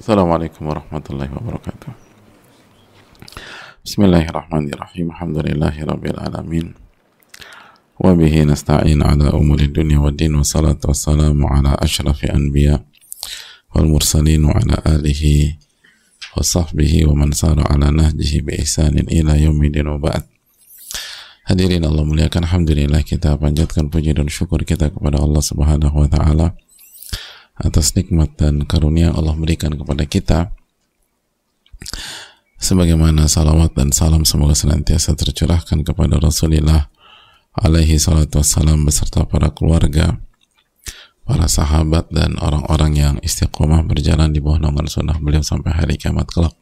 Assalamualaikum 0.00 0.64
warahmatullahi 0.64 1.28
wabarakatuh. 1.28 1.92
Bismillahirrahmanirrahim. 3.84 5.12
Alhamdulillahi 5.12 5.84
rabbil 5.84 6.16
alamin. 6.16 6.72
Wa 8.00 8.16
bihi 8.16 8.48
nasta'in 8.48 9.04
ala 9.04 9.36
umuri 9.36 9.68
dunya 9.68 10.00
wa 10.00 10.08
din 10.08 10.32
wa 10.32 10.40
salatu 10.40 10.88
wassalamu 10.88 11.44
ala 11.52 11.76
ashrafi 11.76 12.32
anbiya 12.32 12.80
wal 13.76 13.92
mursalin 13.92 14.48
ala 14.48 14.80
alihi 14.88 15.60
wa 16.32 16.48
sahbihi 16.48 17.04
wa 17.04 17.20
man 17.20 17.36
sara 17.36 17.60
ala 17.68 17.92
nahjihi 17.92 18.40
bi 18.40 18.56
ihsanin 18.56 19.04
ila 19.04 19.36
wa 19.36 20.00
ba'd. 20.00 20.24
Hadirin 21.44 21.84
Allah 21.84 22.08
muliakan 22.08 22.48
Alhamdulillah 22.48 23.04
kita 23.04 23.36
panjatkan 23.36 23.92
puji 23.92 24.16
dan 24.16 24.32
syukur 24.32 24.64
kita 24.64 24.88
kepada 24.88 25.20
Allah 25.20 25.44
subhanahu 25.44 25.92
wa 25.92 26.08
ta'ala 26.08 26.56
atas 27.60 27.92
nikmat 27.94 28.34
dan 28.40 28.64
karunia 28.64 29.12
Allah 29.12 29.36
berikan 29.36 29.76
kepada 29.76 30.04
kita. 30.08 30.52
Sebagaimana 32.60 33.24
salawat 33.24 33.72
dan 33.72 33.88
salam 33.88 34.28
semoga 34.28 34.52
senantiasa 34.52 35.16
tercurahkan 35.16 35.80
kepada 35.80 36.20
Rasulullah 36.20 36.92
alaihi 37.56 37.96
salatu 37.96 38.44
wassalam 38.44 38.84
beserta 38.84 39.24
para 39.24 39.48
keluarga 39.48 40.20
para 41.24 41.48
sahabat 41.48 42.12
dan 42.12 42.36
orang-orang 42.36 42.92
yang 42.98 43.14
istiqomah 43.24 43.80
berjalan 43.88 44.34
di 44.34 44.44
bawah 44.44 44.60
naungan 44.60 44.92
sunnah 44.92 45.16
beliau 45.16 45.40
sampai 45.40 45.72
hari 45.72 45.96
kiamat 45.96 46.28
kelak. 46.28 46.52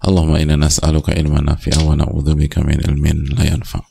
Allahumma 0.00 0.40
inna 0.40 0.56
nas'aluka 0.56 1.12
ilman 1.12 1.44
nafi'a 1.44 1.84
wa 1.84 1.92
na'udzubika 1.92 2.64
min 2.64 2.80
ilmin 2.80 3.36
la 3.36 3.46
yanfa' 3.46 3.84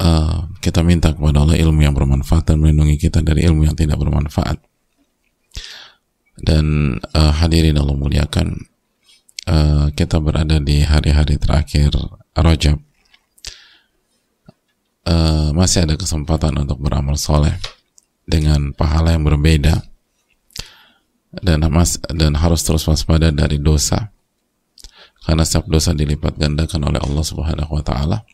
uh, 0.00 0.38
kita 0.64 0.80
minta 0.80 1.12
kepada 1.12 1.44
Allah 1.44 1.60
ilmu 1.60 1.84
yang 1.84 1.92
bermanfaat 1.92 2.48
dan 2.48 2.64
melindungi 2.64 2.96
kita 2.96 3.20
dari 3.20 3.44
ilmu 3.44 3.68
yang 3.68 3.76
tidak 3.76 4.00
bermanfaat. 4.00 4.56
Dan 6.40 6.96
uh, 7.12 7.32
hadirin 7.36 7.76
Allah 7.76 7.92
muliakan 7.92 8.64
uh, 9.44 9.92
kita 9.92 10.24
berada 10.24 10.56
di 10.56 10.80
hari-hari 10.80 11.36
terakhir 11.36 11.92
Rajab. 12.32 12.80
Uh, 15.04 15.52
masih 15.52 15.84
ada 15.84 16.00
kesempatan 16.00 16.56
untuk 16.56 16.80
beramal 16.80 17.20
soleh 17.20 17.60
dengan 18.24 18.72
pahala 18.72 19.12
yang 19.12 19.20
berbeda 19.20 19.84
dan 21.44 21.60
mas 21.68 22.00
dan 22.08 22.32
harus 22.40 22.64
terus 22.64 22.88
waspada 22.88 23.28
dari 23.28 23.60
dosa. 23.60 24.08
Karena 25.28 25.44
setiap 25.44 25.68
dosa 25.68 25.92
dilipat 25.92 26.40
gandakan 26.40 26.88
oleh 26.88 27.00
Allah 27.04 27.24
Subhanahu 27.24 27.68
wa 27.76 27.84
taala. 27.84 28.24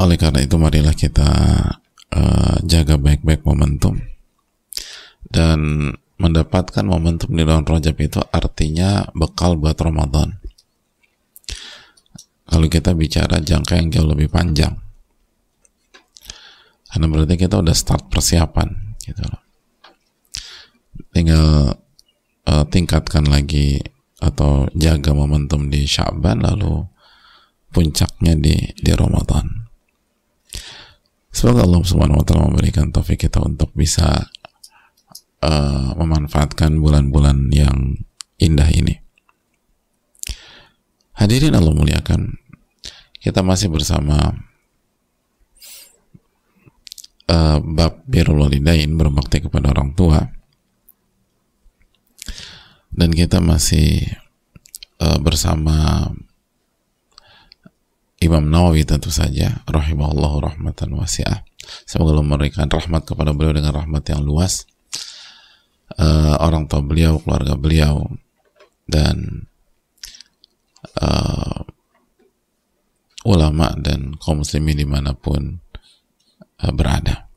Oleh 0.00 0.16
karena 0.16 0.40
itu 0.40 0.56
marilah 0.56 0.96
kita 0.96 1.30
uh, 2.16 2.56
jaga 2.64 2.96
baik-baik 2.96 3.44
momentum 3.44 4.00
dan 5.28 5.92
mendapatkan 6.16 6.86
momentum 6.86 7.34
di 7.34 7.42
bulan 7.44 7.66
Rajab 7.66 7.96
itu 8.00 8.22
artinya 8.32 9.04
bekal 9.12 9.60
buat 9.60 9.76
Ramadan. 9.76 10.40
Kalau 12.44 12.66
kita 12.70 12.94
bicara 12.94 13.42
jangka 13.42 13.76
yang 13.76 13.88
jauh 13.90 14.08
lebih 14.08 14.30
panjang. 14.30 14.78
Karena 16.88 17.06
berarti 17.10 17.34
kita 17.34 17.58
udah 17.58 17.74
start 17.74 18.06
persiapan 18.06 18.70
gitu 19.02 19.26
tinggal 21.14 21.78
uh, 22.50 22.64
tingkatkan 22.66 23.26
lagi 23.30 23.78
atau 24.18 24.66
jaga 24.74 25.14
momentum 25.14 25.70
di 25.70 25.86
Syaban 25.86 26.42
lalu 26.42 26.82
puncaknya 27.70 28.34
di 28.38 28.54
di 28.74 28.92
Ramadan. 28.94 29.63
Semoga 31.34 31.66
Allah 31.66 31.82
Subhanahu 31.82 32.22
wa 32.22 32.24
taala 32.24 32.46
memberikan 32.46 32.94
taufik 32.94 33.26
kita 33.26 33.42
untuk 33.42 33.74
bisa 33.74 34.30
uh, 35.42 35.90
memanfaatkan 35.98 36.78
bulan-bulan 36.78 37.50
yang 37.50 38.06
indah 38.38 38.70
ini. 38.70 39.02
Hadirin 41.18 41.58
Allah 41.58 41.74
muliakan. 41.74 42.38
Kita 43.18 43.42
masih 43.42 43.66
bersama 43.66 44.30
uh, 47.26 47.58
bab 47.58 48.06
birrul 48.06 48.46
walidain 48.46 48.94
berbakti 48.94 49.42
kepada 49.42 49.74
orang 49.74 49.96
tua 49.98 50.22
dan 52.94 53.10
kita 53.10 53.42
masih 53.42 54.06
uh, 55.02 55.18
bersama 55.18 56.08
Imam 58.24 58.48
Nawawi 58.48 58.88
tentu 58.88 59.12
saja 59.12 59.60
rahimahullahu 59.68 60.40
rahmatan 60.40 60.96
wasi'ah. 60.96 61.44
Semoga 61.84 62.16
Allah 62.16 62.24
memberikan 62.24 62.68
rahmat 62.68 63.04
kepada 63.04 63.36
beliau 63.36 63.52
dengan 63.52 63.76
rahmat 63.76 64.04
yang 64.08 64.24
luas. 64.24 64.64
Uh, 65.94 66.34
orang 66.40 66.64
tua 66.64 66.80
beliau 66.80 67.20
keluarga 67.20 67.54
beliau 67.54 68.08
dan 68.88 69.46
uh, 70.96 71.60
ulama 73.28 73.76
dan 73.76 74.16
kaum 74.16 74.40
muslimin 74.40 74.80
di 74.80 74.88
mana 74.88 75.12
pun 75.12 75.60
uh, 76.64 76.72
berada. 76.72 77.28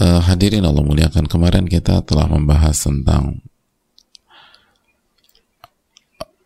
Uh, 0.00 0.18
hadirin 0.26 0.66
Allah 0.66 0.82
muliakan 0.82 1.30
kemarin 1.30 1.70
kita 1.70 2.02
telah 2.02 2.26
membahas 2.26 2.74
tentang 2.74 3.38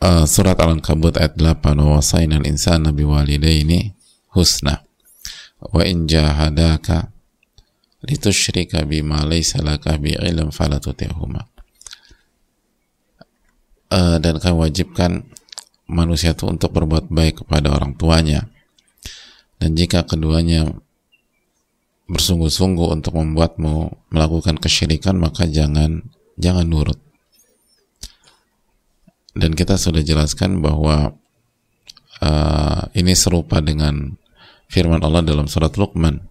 uh, 0.04 0.24
surat 0.28 0.60
Al-Ankabut 0.60 1.16
ayat 1.16 1.40
8 1.40 1.80
wa 1.80 1.98
wasaina 1.98 2.36
al-insana 2.36 2.92
biwalidaini 2.92 3.96
husna 4.36 4.84
wa 5.64 5.80
in 5.80 6.04
jahadaka 6.04 7.08
litusyrika 8.04 8.84
bima 8.84 9.24
laysa 9.24 9.64
laka 9.64 9.96
bi 9.96 10.12
ilm 10.12 10.52
fala 10.52 10.76
tuti'huma. 10.76 11.48
Uh, 13.88 14.18
dan 14.20 14.42
kami 14.42 14.68
wajibkan 14.68 15.24
manusia 15.88 16.34
itu 16.36 16.44
untuk 16.50 16.74
berbuat 16.74 17.08
baik 17.08 17.46
kepada 17.46 17.72
orang 17.72 17.96
tuanya. 17.96 18.50
Dan 19.56 19.78
jika 19.78 20.04
keduanya 20.04 20.68
bersungguh-sungguh 22.04 22.92
untuk 22.92 23.16
membuatmu 23.16 24.04
melakukan 24.12 24.60
kesyirikan 24.60 25.16
maka 25.16 25.48
jangan 25.48 26.04
jangan 26.36 26.68
nurut 26.68 27.00
dan 29.34 29.50
kita 29.58 29.74
sudah 29.74 30.00
jelaskan 30.00 30.62
bahwa 30.62 31.18
uh, 32.22 32.82
ini 32.94 33.18
serupa 33.18 33.58
dengan 33.58 34.14
firman 34.70 35.02
Allah 35.02 35.26
dalam 35.26 35.50
surat 35.50 35.74
Luqman. 35.74 36.22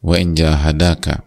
Wa 0.00 0.16
in 0.20 0.36
jahadaka. 0.36 1.24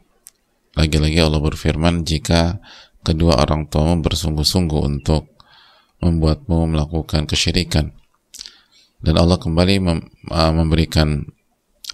Lagi-lagi 0.74 1.22
Allah 1.22 1.42
berfirman 1.42 2.02
jika 2.02 2.58
kedua 3.06 3.38
orang 3.38 3.70
tuamu 3.70 4.02
bersungguh-sungguh 4.02 4.82
untuk 4.82 5.30
membuatmu 6.02 6.74
melakukan 6.74 7.30
kesyirikan. 7.30 7.94
Dan 9.04 9.20
Allah 9.20 9.38
kembali 9.38 9.76
mem 9.84 10.00
uh, 10.32 10.52
memberikan 10.54 11.26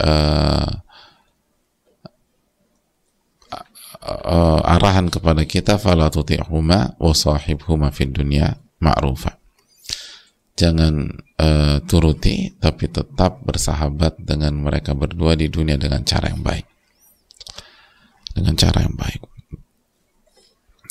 uh, 0.03 0.69
uh, 4.03 4.61
arahan 4.63 5.11
kepada 5.11 5.43
kita 5.43 5.75
fala 5.75 6.07
tuti'huma 6.07 6.99
wa 6.99 7.13
sahibhuma 7.13 7.91
fid 7.91 8.15
dunya 8.15 8.55
ma'rufa. 8.79 9.35
Jangan 10.59 11.07
uh, 11.39 11.77
turuti 11.87 12.51
tapi 12.59 12.91
tetap 12.91 13.39
bersahabat 13.47 14.19
dengan 14.19 14.59
mereka 14.59 14.91
berdua 14.91 15.39
di 15.39 15.47
dunia 15.47 15.79
dengan 15.79 16.03
cara 16.03 16.31
yang 16.31 16.43
baik. 16.43 16.67
Dengan 18.35 18.55
cara 18.59 18.83
yang 18.83 18.95
baik. 18.95 19.21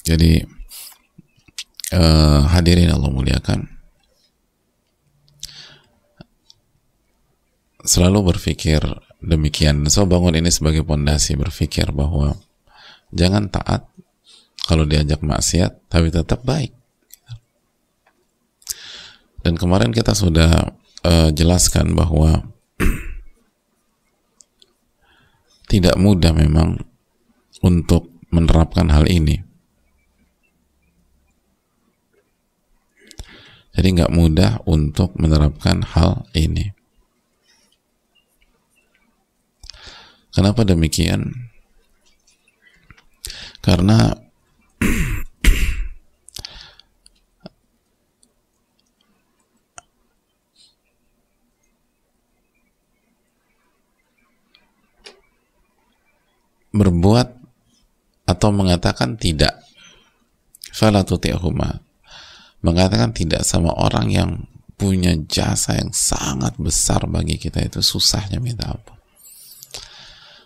Jadi 0.09 0.41
uh, 1.93 2.49
hadirin 2.49 2.89
Allah 2.89 3.13
muliakan. 3.13 3.61
Selalu 7.84 8.33
berpikir 8.37 8.81
demikian. 9.21 9.84
So 9.93 10.09
bangun 10.09 10.37
ini 10.37 10.49
sebagai 10.49 10.81
pondasi 10.81 11.37
berpikir 11.37 11.93
bahwa 11.93 12.37
jangan 13.13 13.49
taat 13.49 13.89
kalau 14.69 14.84
diajak 14.84 15.25
maksiat 15.25 15.89
tapi 15.89 16.13
tetap 16.13 16.45
baik. 16.45 16.77
Dan 19.41 19.57
kemarin 19.57 19.95
kita 19.95 20.13
sudah 20.13 20.77
uh, 21.07 21.31
jelaskan 21.33 21.97
bahwa 21.97 22.53
tidak 25.72 25.97
mudah 25.97 26.37
memang 26.37 26.84
untuk 27.65 28.13
menerapkan 28.28 28.93
hal 28.93 29.09
ini. 29.09 29.41
Jadi 33.78 33.95
nggak 33.95 34.11
mudah 34.11 34.59
untuk 34.66 35.15
menerapkan 35.15 35.87
hal 35.87 36.27
ini. 36.34 36.75
Kenapa 40.34 40.66
demikian 40.66 41.51
karena 43.60 44.15
berbuat 56.78 57.28
atau 58.28 58.49
mengatakan 58.55 59.19
tidak. 59.19 59.59
Fala 60.71 61.03
mengatakan 62.63 63.11
tidak 63.11 63.43
sama 63.43 63.75
orang 63.75 64.07
yang 64.15 64.31
punya 64.78 65.11
jasa 65.27 65.75
yang 65.75 65.91
sangat 65.91 66.54
besar 66.54 67.03
bagi 67.11 67.34
kita 67.34 67.66
itu 67.66 67.83
susahnya 67.83 68.39
minta 68.39 68.71
ampun. 68.71 68.95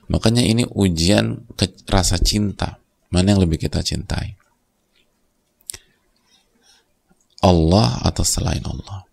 Makanya 0.08 0.40
ini 0.40 0.64
ujian 0.64 1.44
rasa 1.84 2.16
cinta 2.16 2.81
mana 3.12 3.36
yang 3.36 3.44
lebih 3.44 3.60
kita 3.60 3.84
cintai? 3.84 4.40
Allah 7.44 8.00
atau 8.06 8.24
selain 8.24 8.64
Allah. 8.64 9.04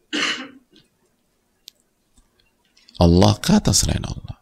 Allah 3.00 3.34
kah 3.40 3.60
atau 3.60 3.76
selain 3.76 4.04
Allah. 4.06 4.38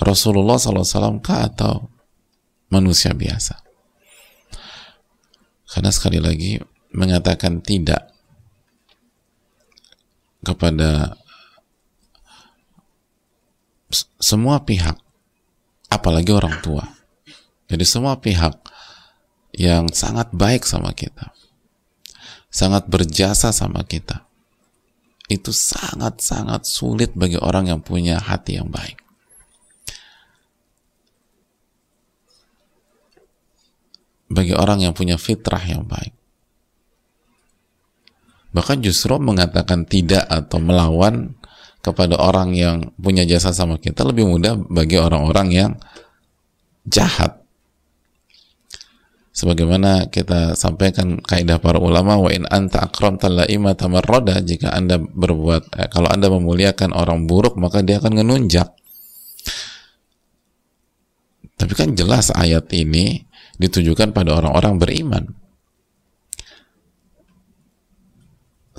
Rasulullah 0.00 0.56
SAW 0.56 1.20
kah 1.20 1.46
atau 1.46 1.90
manusia 2.72 3.12
biasa? 3.12 3.60
Karena 5.70 5.90
sekali 5.94 6.18
lagi 6.18 6.58
mengatakan 6.90 7.62
tidak 7.62 8.10
kepada 10.42 11.14
semua 14.18 14.62
pihak, 14.64 14.96
apalagi 15.92 16.30
orang 16.32 16.62
tua. 16.64 16.86
Jadi 17.70 17.84
semua 17.86 18.18
pihak 18.18 18.69
yang 19.54 19.90
sangat 19.90 20.30
baik 20.30 20.66
sama 20.66 20.94
kita, 20.94 21.34
sangat 22.50 22.86
berjasa 22.86 23.50
sama 23.50 23.82
kita, 23.86 24.26
itu 25.30 25.50
sangat-sangat 25.54 26.66
sulit 26.66 27.14
bagi 27.14 27.38
orang 27.38 27.70
yang 27.70 27.80
punya 27.82 28.18
hati 28.18 28.58
yang 28.58 28.70
baik. 28.70 29.00
bagi 34.30 34.54
orang 34.54 34.86
yang 34.86 34.94
punya 34.94 35.18
fitrah 35.18 35.60
yang 35.66 35.82
baik. 35.84 36.14
Bahkan 38.54 38.78
justru 38.86 39.18
mengatakan 39.18 39.84
tidak 39.84 40.22
atau 40.30 40.62
melawan 40.62 41.34
kepada 41.82 42.14
orang 42.18 42.54
yang 42.54 42.94
punya 42.94 43.26
jasa 43.26 43.50
sama 43.50 43.78
kita 43.82 44.06
lebih 44.06 44.30
mudah 44.30 44.54
bagi 44.70 44.96
orang-orang 44.96 45.48
yang 45.50 45.70
jahat. 46.86 47.39
Sebagaimana 49.30 50.10
kita 50.10 50.58
sampaikan 50.58 51.22
kaidah 51.22 51.62
para 51.62 51.78
ulama 51.78 52.18
wa 52.18 52.34
in 52.34 52.50
anta 52.50 52.82
akram 52.82 53.14
talaima 53.14 53.78
tamarrada 53.78 54.42
jika 54.42 54.74
Anda 54.74 54.98
berbuat 54.98 55.62
eh, 55.78 55.86
kalau 55.86 56.10
Anda 56.10 56.26
memuliakan 56.34 56.90
orang 56.90 57.30
buruk 57.30 57.54
maka 57.54 57.78
dia 57.86 58.02
akan 58.02 58.26
menunjak. 58.26 58.74
Tapi 61.54 61.72
kan 61.76 61.94
jelas 61.94 62.34
ayat 62.34 62.66
ini 62.74 63.22
ditujukan 63.60 64.10
pada 64.10 64.40
orang-orang 64.40 64.80
beriman. 64.80 65.24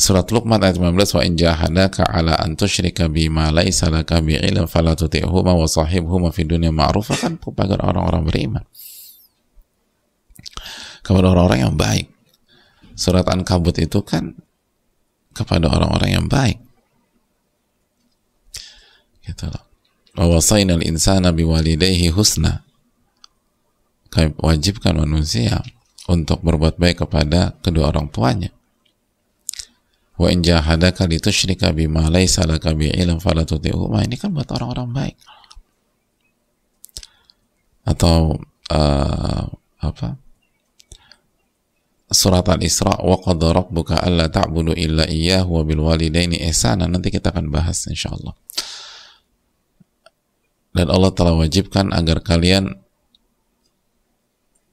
Surat 0.01 0.25
Luqman 0.33 0.57
ayat 0.65 0.81
15 0.81 0.97
wa 1.13 1.21
in 1.21 1.37
jahadaka 1.37 2.01
ala 2.09 2.33
an 2.41 2.57
tusyrika 2.57 3.05
bima 3.05 3.53
laisa 3.53 3.87
laka 3.93 4.17
bi 4.17 4.33
ilm 4.33 4.65
fala 4.65 4.97
tuti'huma 4.97 5.53
wa 5.53 5.69
sahibhuma 5.69 6.33
fi 6.33 6.41
dunya 6.41 6.73
ma'rufa 6.73 7.13
kan 7.21 7.37
kepada 7.37 7.77
orang-orang 7.77 8.25
beriman. 8.25 8.63
Kepada 11.01 11.33
orang-orang 11.33 11.59
yang 11.65 11.75
baik. 11.75 12.07
Surat 12.93 13.25
An-Kabut 13.25 13.77
itu 13.81 13.99
kan 14.05 14.37
kepada 15.33 15.71
orang-orang 15.71 16.09
yang 16.21 16.27
baik. 16.29 16.61
Gitu 19.25 19.49
loh. 19.49 19.65
Wa 20.15 20.27
wasaina 20.27 20.75
al-insana 20.75 21.31
biwalidayhi 21.31 22.11
husna 22.11 22.67
kami 24.11 24.35
wajibkan 24.43 24.99
manusia 24.99 25.63
untuk 26.11 26.43
berbuat 26.43 26.75
baik 26.75 27.07
kepada 27.07 27.55
kedua 27.63 27.95
orang 27.95 28.11
tuanya. 28.11 28.51
Wa 30.19 30.27
in 30.27 30.43
jahadaka 30.43 31.07
litusyrika 31.07 31.71
bima 31.71 32.11
laisa 32.11 32.43
laka 32.43 32.75
bi 32.75 32.91
ilm 32.91 33.23
fala 33.23 33.47
tuti'huma. 33.47 34.03
Ini 34.03 34.19
kan 34.19 34.35
buat 34.35 34.51
orang-orang 34.51 34.91
baik. 34.91 35.15
Atau 37.87 38.43
uh, 38.69 39.43
apa? 39.79 40.19
Surat 42.11 42.43
Al-Isra 42.43 42.99
wa 42.99 43.15
qadha 43.15 43.55
rabbuka 43.55 44.03
alla 44.03 44.27
ta'budu 44.27 44.75
illa 44.75 45.07
iyyahu 45.07 45.47
wa 45.47 45.63
bil 45.63 45.81
walidaini 45.87 46.43
ihsana. 46.51 46.83
Nanti 46.85 47.07
kita 47.07 47.31
akan 47.31 47.47
bahas 47.47 47.87
insyaallah. 47.87 48.35
Dan 50.71 50.87
Allah 50.91 51.11
telah 51.15 51.35
wajibkan 51.35 51.91
agar 51.95 52.19
kalian 52.19 52.75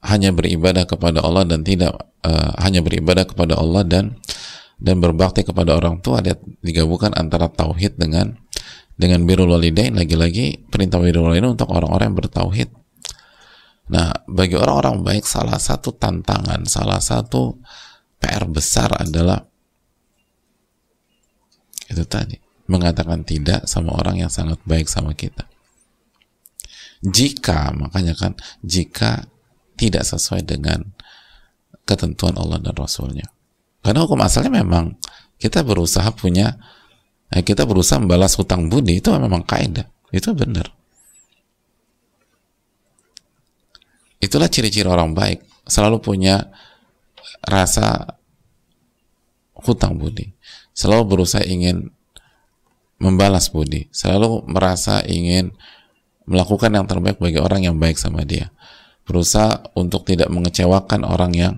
hanya 0.03 0.31
beribadah 0.31 0.87
kepada 0.87 1.23
Allah 1.23 1.43
dan 1.43 1.67
tidak 1.67 1.95
uh, 2.23 2.55
hanya 2.63 2.83
beribadah 2.87 3.27
kepada 3.27 3.59
Allah 3.59 3.83
dan 3.83 4.15
dan 4.79 5.03
berbakti 5.03 5.43
kepada 5.43 5.75
orang 5.75 5.99
tua 5.99 6.23
dia 6.23 6.39
digabungkan 6.63 7.11
antara 7.19 7.51
tauhid 7.51 7.99
dengan 7.99 8.39
dengan 8.95 9.27
birrul 9.27 9.55
walidain 9.55 9.95
lagi-lagi 9.95 10.71
perintah 10.71 11.03
birrul 11.03 11.35
walidain 11.35 11.51
untuk 11.55 11.71
orang-orang 11.71 12.15
yang 12.15 12.19
bertauhid. 12.19 12.69
Nah, 13.89 14.13
bagi 14.29 14.53
orang-orang 14.57 15.01
baik 15.01 15.25
salah 15.25 15.57
satu 15.57 15.97
tantangan, 15.97 16.69
salah 16.69 17.01
satu 17.01 17.57
PR 18.21 18.45
besar 18.45 18.93
adalah 18.93 19.41
itu 21.89 22.05
tadi, 22.05 22.37
mengatakan 22.69 23.25
tidak 23.25 23.65
sama 23.65 23.97
orang 23.97 24.21
yang 24.21 24.29
sangat 24.29 24.61
baik 24.69 24.93
sama 24.93 25.17
kita. 25.17 25.49
Jika, 27.01 27.73
makanya 27.73 28.13
kan, 28.13 28.37
jika 28.61 29.25
tidak 29.79 30.05
sesuai 30.05 30.45
dengan 30.45 30.85
ketentuan 31.89 32.37
Allah 32.37 32.61
dan 32.61 32.77
Rasulnya. 32.77 33.25
Karena 33.81 34.05
hukum 34.05 34.21
asalnya 34.21 34.61
memang 34.61 35.01
kita 35.41 35.65
berusaha 35.65 36.05
punya, 36.13 36.61
eh, 37.33 37.41
kita 37.41 37.65
berusaha 37.65 37.97
membalas 38.03 38.37
hutang 38.37 38.69
budi 38.69 39.01
itu 39.01 39.09
memang 39.17 39.47
kaidah, 39.49 39.89
itu 40.13 40.29
benar. 40.37 40.78
Itulah 44.19 44.51
ciri-ciri 44.51 44.91
orang 44.91 45.15
baik, 45.15 45.47
selalu 45.63 46.03
punya 46.03 46.51
rasa 47.47 48.19
hutang 49.55 49.95
budi, 49.95 50.35
selalu 50.75 51.19
berusaha 51.19 51.47
ingin 51.47 51.95
membalas 52.99 53.47
budi, 53.55 53.87
selalu 53.95 54.43
merasa 54.51 55.07
ingin 55.07 55.55
melakukan 56.27 56.75
yang 56.75 56.87
terbaik 56.91 57.23
bagi 57.23 57.39
orang 57.39 57.63
yang 57.71 57.77
baik 57.79 57.95
sama 57.95 58.27
dia. 58.27 58.51
Berusaha 59.07 59.71
untuk 59.79 60.05
tidak 60.05 60.29
mengecewakan 60.35 61.07
orang 61.07 61.33
yang 61.33 61.55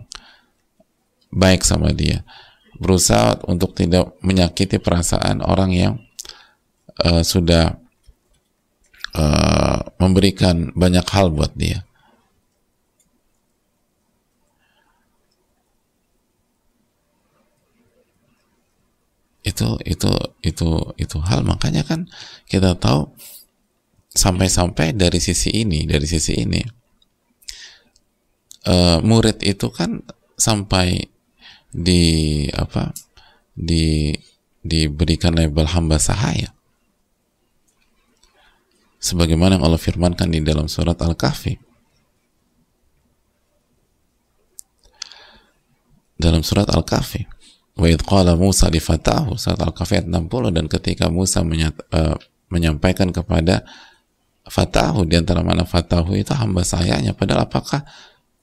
baik 1.33 1.65
sama 1.65 1.97
dia. 1.97 2.23
Berusaha 2.77 3.41
untuk 3.49 3.73
tidak 3.73 4.15
menyakiti 4.21 4.79
perasaan 4.79 5.41
orang 5.43 5.71
yang 5.73 5.93
uh, 7.03 7.25
sudah 7.25 7.75
uh, 9.17 9.81
memberikan 9.99 10.71
banyak 10.77 11.05
hal 11.09 11.33
buat 11.35 11.57
dia 11.57 11.90
itu 19.41 19.81
itu 19.89 20.13
itu 20.45 20.69
itu 21.01 21.17
hal. 21.25 21.45
Makanya 21.45 21.85
kan 21.85 22.09
kita 22.45 22.77
tahu 22.77 23.09
sampai-sampai 24.11 24.93
dari 24.93 25.23
sisi 25.23 25.55
ini 25.55 25.87
dari 25.87 26.03
sisi 26.03 26.35
ini 26.35 26.61
uh, 28.67 28.99
murid 29.01 29.39
itu 29.47 29.71
kan 29.71 30.03
sampai 30.35 31.07
di 31.71 32.03
apa 32.51 32.91
di 33.55 34.11
diberikan 34.61 35.33
label 35.33 35.65
hamba 35.71 35.97
sahaya. 35.97 36.53
Sebagaimana 39.01 39.57
yang 39.57 39.65
Allah 39.65 39.81
firmankan 39.81 40.29
di 40.29 40.45
dalam 40.45 40.69
surat 40.69 41.01
Al-Kahfi. 41.01 41.57
Dalam 46.21 46.45
surat 46.45 46.69
Al-Kahfi 46.69 47.40
wa 47.81 48.35
Musa 48.37 48.69
li 48.69 48.77
fatahu 48.77 49.41
surat 49.41 49.57
Al-Kahfi 49.65 50.05
ayat 50.05 50.07
60 50.13 50.53
dan 50.53 50.65
ketika 50.69 51.09
Musa 51.09 51.41
menyat, 51.41 51.73
uh, 51.97 52.17
menyampaikan 52.53 53.09
kepada 53.09 53.65
fatahu 54.45 55.09
di 55.09 55.17
antara 55.17 55.41
mana 55.41 55.65
fatahu 55.65 56.13
itu 56.13 56.37
hamba 56.37 56.61
sayanya 56.61 57.17
padahal 57.17 57.49
apakah 57.49 57.87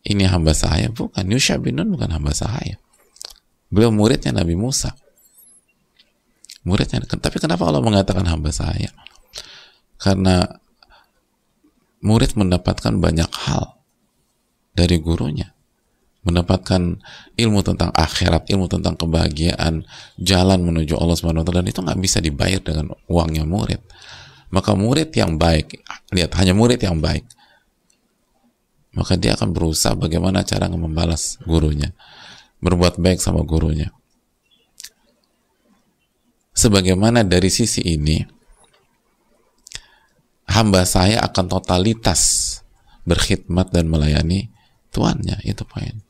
ini 0.07 0.25
hamba 0.25 0.57
saya 0.57 0.89
bukan. 0.89 1.27
Yusha 1.29 1.61
bin 1.61 1.77
Nun 1.77 1.93
bukan 1.93 2.09
hamba 2.09 2.33
saya 2.33 2.81
beliau 3.69 3.91
muridnya 3.91 4.31
Nabi 4.31 4.55
Musa. 4.55 4.95
Muridnya. 6.63 6.99
Tapi 7.03 7.37
kenapa 7.39 7.63
Allah 7.67 7.83
mengatakan 7.83 8.27
hamba 8.27 8.51
saya 8.51 8.91
karena 10.01 10.59
murid 12.03 12.37
mendapatkan 12.37 12.93
banyak 12.97 13.29
hal 13.47 13.81
dari 14.77 15.01
gurunya 15.01 15.56
mendapatkan 16.27 16.99
ilmu 17.39 17.59
tentang 17.63 17.95
akhirat, 17.95 18.51
ilmu 18.51 18.67
tentang 18.67 18.99
kebahagiaan, 18.99 19.87
jalan 20.19 20.59
menuju 20.59 20.99
Allah 20.99 21.15
Subhanahu 21.15 21.47
dan 21.47 21.63
itu 21.63 21.79
nggak 21.79 21.99
bisa 22.03 22.19
dibayar 22.19 22.59
dengan 22.59 22.91
uangnya 23.07 23.47
murid. 23.47 23.79
Maka 24.51 24.75
murid 24.75 25.15
yang 25.15 25.39
baik, 25.39 25.79
lihat 26.11 26.35
hanya 26.35 26.51
murid 26.51 26.83
yang 26.83 26.99
baik 26.99 27.23
maka 28.97 29.13
dia 29.13 29.37
akan 29.37 29.53
berusaha 29.53 29.93
bagaimana 29.93 30.41
cara 30.41 30.65
membalas 30.73 31.37
gurunya 31.45 31.93
berbuat 32.65 32.97
baik 32.97 33.21
sama 33.21 33.45
gurunya 33.45 33.93
sebagaimana 36.57 37.21
dari 37.21 37.53
sisi 37.53 37.85
ini 37.85 38.25
hamba 40.49 40.81
saya 40.89 41.21
akan 41.21 41.45
totalitas 41.45 42.21
berkhidmat 43.05 43.69
dan 43.69 43.85
melayani 43.85 44.49
tuannya 44.89 45.45
itu 45.45 45.61
poin 45.61 46.01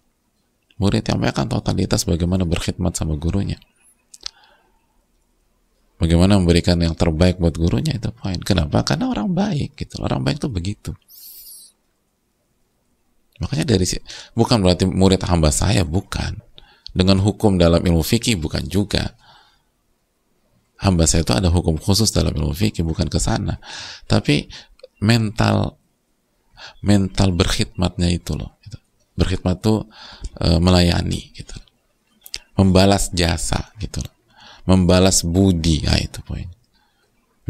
murid 0.78 1.04
yang 1.06 1.18
baik 1.18 1.34
akan 1.34 1.48
totalitas 1.50 2.06
bagaimana 2.06 2.46
berkhidmat 2.46 2.94
sama 2.94 3.18
gurunya. 3.18 3.58
Bagaimana 5.98 6.38
memberikan 6.38 6.78
yang 6.78 6.94
terbaik 6.94 7.42
buat 7.42 7.58
gurunya 7.58 7.98
itu 7.98 8.14
poin. 8.14 8.38
Kenapa? 8.38 8.86
Karena 8.86 9.10
orang 9.10 9.34
baik 9.34 9.74
gitu. 9.74 9.98
Orang 10.06 10.22
baik 10.22 10.38
tuh 10.38 10.54
begitu. 10.54 10.94
Makanya 13.42 13.66
dari 13.66 13.86
bukan 14.38 14.62
berarti 14.62 14.86
murid 14.86 15.26
hamba 15.26 15.50
saya 15.50 15.82
bukan. 15.82 16.38
Dengan 16.94 17.18
hukum 17.22 17.58
dalam 17.58 17.82
ilmu 17.82 18.06
fikih 18.06 18.38
bukan 18.38 18.70
juga. 18.70 19.18
Hamba 20.78 21.10
saya 21.10 21.26
itu 21.26 21.34
ada 21.34 21.50
hukum 21.50 21.82
khusus 21.82 22.14
dalam 22.14 22.34
ilmu 22.38 22.54
fikih 22.54 22.86
bukan 22.86 23.10
ke 23.10 23.18
sana. 23.18 23.58
Tapi 24.06 24.46
mental 25.02 25.82
mental 26.82 27.34
berkhidmatnya 27.34 28.10
itu 28.14 28.38
loh 28.38 28.58
gitu. 28.66 28.78
Berkhidmat 29.18 29.58
tuh 29.60 29.90
e, 30.38 30.62
melayani 30.62 31.34
gitu. 31.34 31.58
Membalas 32.56 33.10
jasa 33.12 33.74
gitu. 33.82 34.00
Membalas 34.70 35.26
budi 35.26 35.84
ya 35.84 35.98
itu 35.98 36.22
poin. 36.22 36.48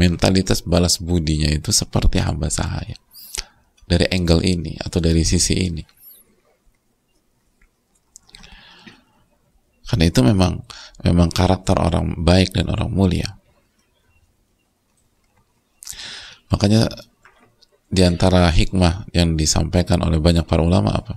Mentalitas 0.00 0.64
balas 0.64 1.02
budinya 1.02 1.50
itu 1.50 1.74
seperti 1.74 2.22
hamba 2.22 2.48
sahaya. 2.48 2.96
Dari 3.84 4.08
angle 4.08 4.44
ini 4.46 4.78
atau 4.80 5.02
dari 5.02 5.26
sisi 5.26 5.54
ini. 5.58 5.84
Karena 9.88 10.04
itu 10.04 10.20
memang 10.20 10.60
memang 11.02 11.28
karakter 11.32 11.74
orang 11.80 12.20
baik 12.20 12.52
dan 12.52 12.68
orang 12.68 12.92
mulia. 12.92 13.40
Makanya 16.52 16.88
di 17.88 18.04
antara 18.04 18.52
hikmah 18.52 19.08
yang 19.16 19.34
disampaikan 19.34 20.04
oleh 20.04 20.20
banyak 20.20 20.44
para 20.44 20.60
ulama 20.60 20.92
apa? 20.92 21.16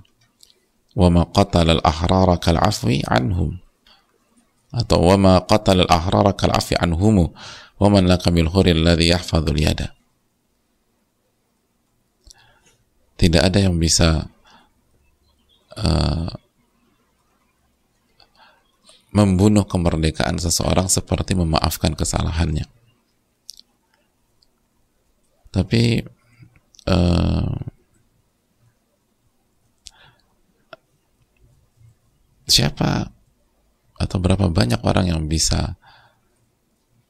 Qatala 1.32 1.80
al-ahrara 1.80 2.36
kal 2.38 2.60
afwi 2.60 3.00
anhum. 3.08 3.60
Atau 4.72 5.04
kal 6.36 6.52
afwi 6.52 6.76
anhum 6.80 7.32
wa 7.82 7.88
man 7.88 8.08
laka 8.08 8.32
bil 8.32 8.48
huri 8.52 8.76
alladhi 8.76 9.12
yahfadhul 9.12 9.60
yada. 9.60 9.96
Tidak 13.16 13.42
ada 13.42 13.60
yang 13.62 13.78
bisa 13.78 14.26
uh, 15.78 16.32
membunuh 19.12 19.68
kemerdekaan 19.68 20.40
seseorang 20.40 20.88
seperti 20.88 21.36
memaafkan 21.36 21.94
kesalahannya. 21.94 22.66
Tapi 25.52 26.02
uh, 26.88 27.52
siapa 32.52 33.10
atau 33.96 34.18
berapa 34.20 34.52
banyak 34.52 34.84
orang 34.84 35.08
yang 35.08 35.32
bisa 35.32 35.80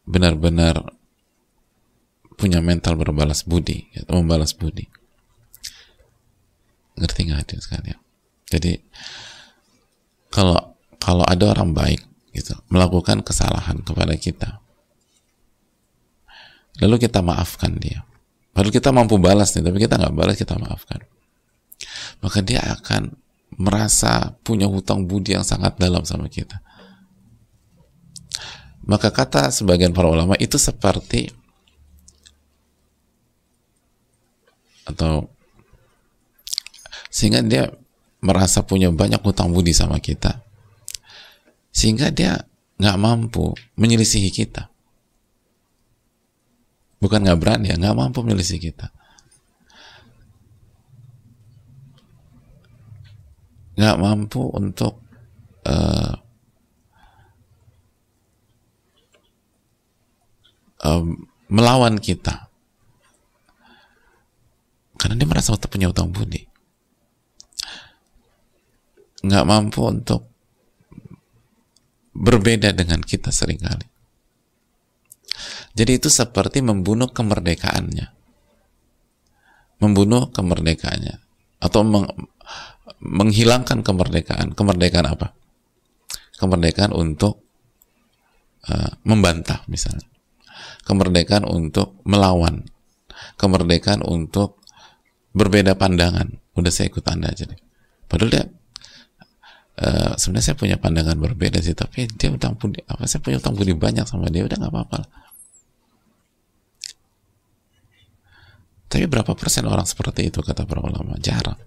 benar-benar 0.05 0.93
punya 2.37 2.61
mental 2.61 2.97
berbalas 2.97 3.45
budi 3.45 3.89
atau 3.97 4.21
membalas 4.21 4.53
budi. 4.53 4.85
Ngerti 6.97 7.19
nggak 7.25 7.39
hadirin 7.41 7.61
sekalian? 7.61 7.99
Jadi 8.51 8.71
kalau 10.29 10.77
kalau 11.01 11.25
ada 11.25 11.53
orang 11.57 11.73
baik 11.73 12.01
gitu 12.31 12.55
melakukan 12.71 13.25
kesalahan 13.25 13.83
kepada 13.83 14.15
kita 14.15 14.61
lalu 16.79 16.97
kita 16.97 17.19
maafkan 17.19 17.75
dia. 17.77 18.07
Baru 18.51 18.71
kita 18.71 18.91
mampu 18.91 19.15
balas 19.21 19.53
nih 19.55 19.63
tapi 19.63 19.77
kita 19.79 19.95
nggak 19.99 20.15
balas 20.15 20.35
kita 20.35 20.55
maafkan. 20.57 21.03
Maka 22.19 22.39
dia 22.43 22.61
akan 22.63 23.15
merasa 23.59 24.35
punya 24.45 24.67
hutang 24.69 25.03
budi 25.07 25.35
yang 25.35 25.43
sangat 25.43 25.75
dalam 25.75 26.07
sama 26.07 26.31
kita. 26.31 26.59
Maka 28.87 29.11
kata 29.11 29.51
sebagian 29.51 29.91
para 29.93 30.09
ulama 30.09 30.33
itu 30.39 30.57
seperti 30.57 31.29
atau 34.87 35.29
sehingga 37.11 37.43
dia 37.43 37.69
merasa 38.23 38.63
punya 38.63 38.89
banyak 38.89 39.21
hutang 39.21 39.51
budi 39.51 39.75
sama 39.75 39.99
kita. 39.99 40.41
Sehingga 41.71 42.11
dia 42.11 42.43
nggak 42.81 42.97
mampu 42.99 43.53
menyelisihi 43.77 44.31
kita. 44.33 44.67
Bukan 47.01 47.23
nggak 47.25 47.39
berani 47.39 47.73
ya 47.73 47.75
nggak 47.77 47.97
mampu 47.97 48.21
menyelisihi 48.25 48.71
kita 48.71 49.00
nggak 53.75 53.99
mampu 53.99 54.41
untuk 54.51 54.99
uh, 55.67 56.13
uh, 60.85 61.03
melawan 61.47 61.97
kita 61.99 62.51
karena 64.99 65.15
dia 65.17 65.27
merasa 65.27 65.55
punya 65.57 65.89
utang 65.89 66.13
budi 66.13 66.45
nggak 69.21 69.45
mampu 69.47 69.81
untuk 69.85 70.31
berbeda 72.11 72.75
dengan 72.75 72.99
kita 73.01 73.31
sering 73.31 73.61
kali. 73.61 73.87
Jadi 75.71 75.91
itu 75.95 76.11
seperti 76.11 76.59
membunuh 76.59 77.09
kemerdekaannya. 77.09 78.07
Membunuh 79.79 80.29
kemerdekaannya. 80.29 81.15
Atau 81.63 81.81
meng, 81.87 82.05
menghilangkan 82.99 83.85
kemerdekaan. 83.85 84.57
Kemerdekaan 84.57 85.07
apa? 85.07 85.31
Kemerdekaan 86.35 86.91
untuk 86.91 87.45
uh, 88.67 88.91
membantah 89.07 89.63
misalnya. 89.71 90.05
Kemerdekaan 90.83 91.45
untuk 91.47 92.01
melawan. 92.03 92.65
Kemerdekaan 93.37 94.01
untuk 94.03 94.59
berbeda 95.31 95.77
pandangan. 95.77 96.41
Udah 96.57 96.71
saya 96.73 96.91
ikut 96.91 97.05
Anda 97.07 97.31
aja 97.31 97.47
deh. 97.47 97.59
Padahal 98.09 98.31
dia 98.31 98.45
Uh, 99.81 100.13
sebenarnya 100.13 100.51
saya 100.51 100.57
punya 100.61 100.77
pandangan 100.77 101.17
berbeda 101.17 101.57
sih 101.57 101.73
tapi 101.73 102.05
dia 102.05 102.29
utang 102.29 102.53
budi 102.53 102.85
apa 102.85 103.07
saya 103.09 103.17
punya 103.23 103.41
utang 103.41 103.57
budi 103.57 103.73
banyak 103.73 104.05
sama 104.05 104.29
dia 104.29 104.45
udah 104.45 104.53
nggak 104.53 104.69
apa-apa 104.69 104.99
tapi 108.85 109.09
berapa 109.09 109.31
persen 109.33 109.65
orang 109.65 109.87
seperti 109.87 110.29
itu 110.29 110.43
kata 110.45 110.69
para 110.69 110.85
ulama 110.85 111.17
jarang 111.17 111.57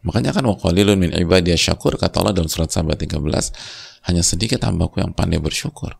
makanya 0.00 0.32
kan 0.32 0.44
waqalilun 0.48 0.96
min 0.96 1.10
ibadiyah 1.12 1.60
syakur 1.60 1.96
kata 2.00 2.24
Allah 2.24 2.32
dalam 2.32 2.48
surat 2.48 2.72
sahabat 2.72 2.96
13 3.00 3.20
hanya 4.08 4.22
sedikit 4.24 4.64
hambaku 4.64 5.04
yang 5.04 5.12
pandai 5.12 5.36
bersyukur. 5.36 5.92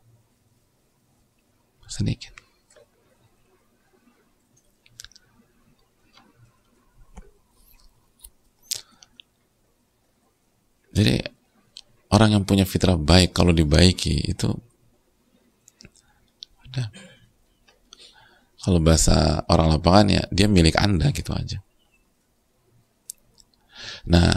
Sedikit. 1.90 2.33
Jadi 10.90 11.23
orang 12.11 12.38
yang 12.38 12.42
punya 12.47 12.66
fitrah 12.66 12.99
baik 12.99 13.35
kalau 13.35 13.54
dibaiki 13.54 14.33
itu 14.33 14.50
udah. 16.66 16.88
Kalau 18.61 18.76
bahasa 18.85 19.40
orang 19.49 19.73
lapangan 19.73 20.07
ya 20.12 20.23
dia 20.28 20.45
milik 20.45 20.76
anda 20.76 21.09
gitu 21.16 21.33
aja 21.33 21.64
nah 24.09 24.33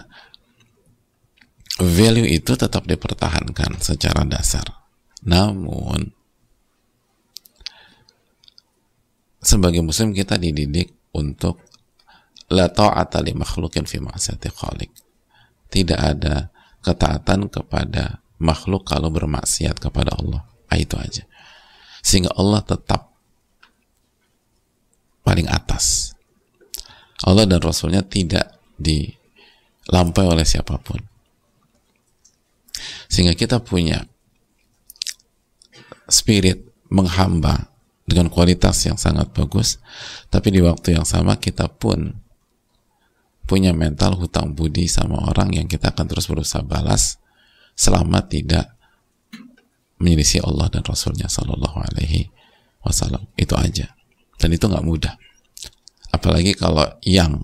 value 1.79 2.27
itu 2.27 2.53
tetap 2.57 2.83
dipertahankan 2.87 3.79
secara 3.79 4.27
dasar 4.27 4.63
namun 5.23 6.11
sebagai 9.43 9.83
muslim 9.83 10.11
kita 10.11 10.39
dididik 10.39 10.91
untuk 11.15 11.59
la 12.51 12.67
ta'ata 12.67 13.23
li 13.23 13.31
makhlukin 13.35 13.87
fi 13.87 13.99
ma'asiyati 14.03 14.49
khaliq 14.51 14.91
tidak 15.73 15.99
ada 15.99 16.53
ketaatan 16.83 17.47
kepada 17.47 18.23
makhluk 18.43 18.83
kalau 18.83 19.07
bermaksiat 19.07 19.79
kepada 19.79 20.13
Allah. 20.19 20.43
Ah, 20.67 20.77
itu 20.77 20.99
aja. 20.99 21.23
Sehingga 22.03 22.35
Allah 22.35 22.59
tetap 22.61 23.15
paling 25.23 25.47
atas. 25.47 26.11
Allah 27.23 27.47
dan 27.47 27.63
Rasulnya 27.63 28.03
tidak 28.03 28.59
dilampaui 29.87 30.27
oleh 30.27 30.47
siapa 30.47 30.79
pun. 30.79 30.99
Sehingga 33.11 33.37
kita 33.37 33.61
punya 33.61 34.03
spirit 36.09 36.63
menghamba 36.89 37.71
dengan 38.03 38.27
kualitas 38.27 38.83
yang 38.83 38.99
sangat 38.99 39.31
bagus, 39.31 39.79
tapi 40.27 40.51
di 40.51 40.59
waktu 40.59 40.99
yang 40.99 41.07
sama 41.07 41.39
kita 41.39 41.71
pun 41.71 42.19
punya 43.43 43.75
mental 43.75 44.15
hutang 44.15 44.55
budi 44.55 44.87
sama 44.87 45.19
orang 45.29 45.51
yang 45.55 45.67
kita 45.67 45.91
akan 45.91 46.07
terus 46.07 46.27
berusaha 46.27 46.63
balas 46.63 47.19
selama 47.75 48.23
tidak 48.23 48.71
menyelisih 49.99 50.43
Allah 50.43 50.67
dan 50.71 50.83
Rasulnya 50.83 51.27
Sallallahu 51.31 51.79
Alaihi 51.79 52.27
Wasallam. 52.83 53.27
Itu 53.39 53.55
aja. 53.55 53.95
Dan 54.35 54.51
itu 54.51 54.67
nggak 54.67 54.83
mudah. 54.83 55.15
Apalagi 56.11 56.53
kalau 56.53 56.85
yang 57.03 57.39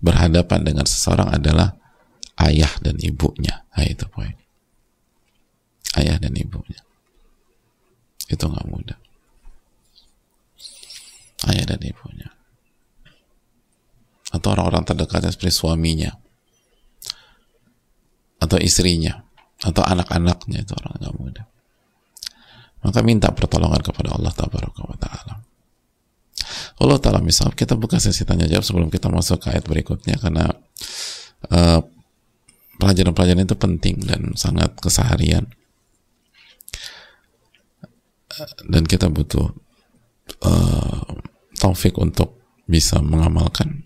berhadapan 0.00 0.60
dengan 0.64 0.84
seseorang 0.88 1.28
adalah 1.28 1.76
ayah 2.40 2.72
dan 2.80 2.96
ibunya. 3.00 3.64
Nah, 3.76 3.84
itu 3.84 4.04
poin. 4.08 4.32
Ayah 5.96 6.16
dan 6.16 6.32
ibunya. 6.36 6.80
Itu 8.28 8.48
nggak 8.48 8.66
mudah. 8.68 8.98
Ayah 11.52 11.64
dan 11.68 11.80
ibunya. 11.84 12.28
Atau 14.30 14.54
orang-orang 14.56 14.88
terdekatnya 14.88 15.32
seperti 15.32 15.52
suaminya. 15.52 16.12
Atau 18.40 18.56
istrinya. 18.56 19.20
Atau 19.60 19.84
anak-anaknya 19.84 20.64
itu 20.64 20.72
orang 20.80 20.94
nggak 20.96 21.16
mudah. 21.20 21.44
Maka 22.80 23.04
minta 23.04 23.28
pertolongan 23.28 23.84
kepada 23.84 24.16
Allah 24.16 24.32
Taala 24.32 25.49
Allah 26.80 26.98
Ta'ala 26.98 27.20
misal 27.20 27.52
kita 27.54 27.76
buka 27.76 28.00
sesi 28.00 28.24
tanya 28.24 28.48
jawab 28.48 28.64
sebelum 28.64 28.88
kita 28.88 29.12
masuk 29.12 29.44
ke 29.44 29.54
ayat 29.54 29.64
berikutnya 29.66 30.16
karena 30.18 30.48
uh, 31.52 31.80
pelajaran-pelajaran 32.80 33.44
itu 33.44 33.56
penting 33.60 33.96
dan 34.02 34.32
sangat 34.34 34.72
keseharian. 34.80 35.44
Dan 38.64 38.88
kita 38.88 39.12
butuh 39.12 39.52
uh, 40.48 41.04
taufik 41.60 42.00
untuk 42.00 42.40
bisa 42.64 43.04
mengamalkan. 43.04 43.84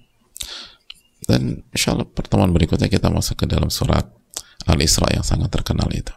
Dan 1.27 1.67
insya 1.75 1.99
Allah 1.99 2.07
pertemuan 2.07 2.55
berikutnya 2.55 2.87
kita 2.87 3.11
masuk 3.11 3.43
ke 3.43 3.47
dalam 3.51 3.73
surat 3.73 4.07
Al-Isra 4.71 5.11
yang 5.11 5.27
sangat 5.27 5.51
terkenal 5.51 5.91
itu. 5.91 6.15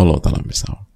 Allah 0.00 0.18
Ta'ala 0.18 0.42
misal 0.42 0.89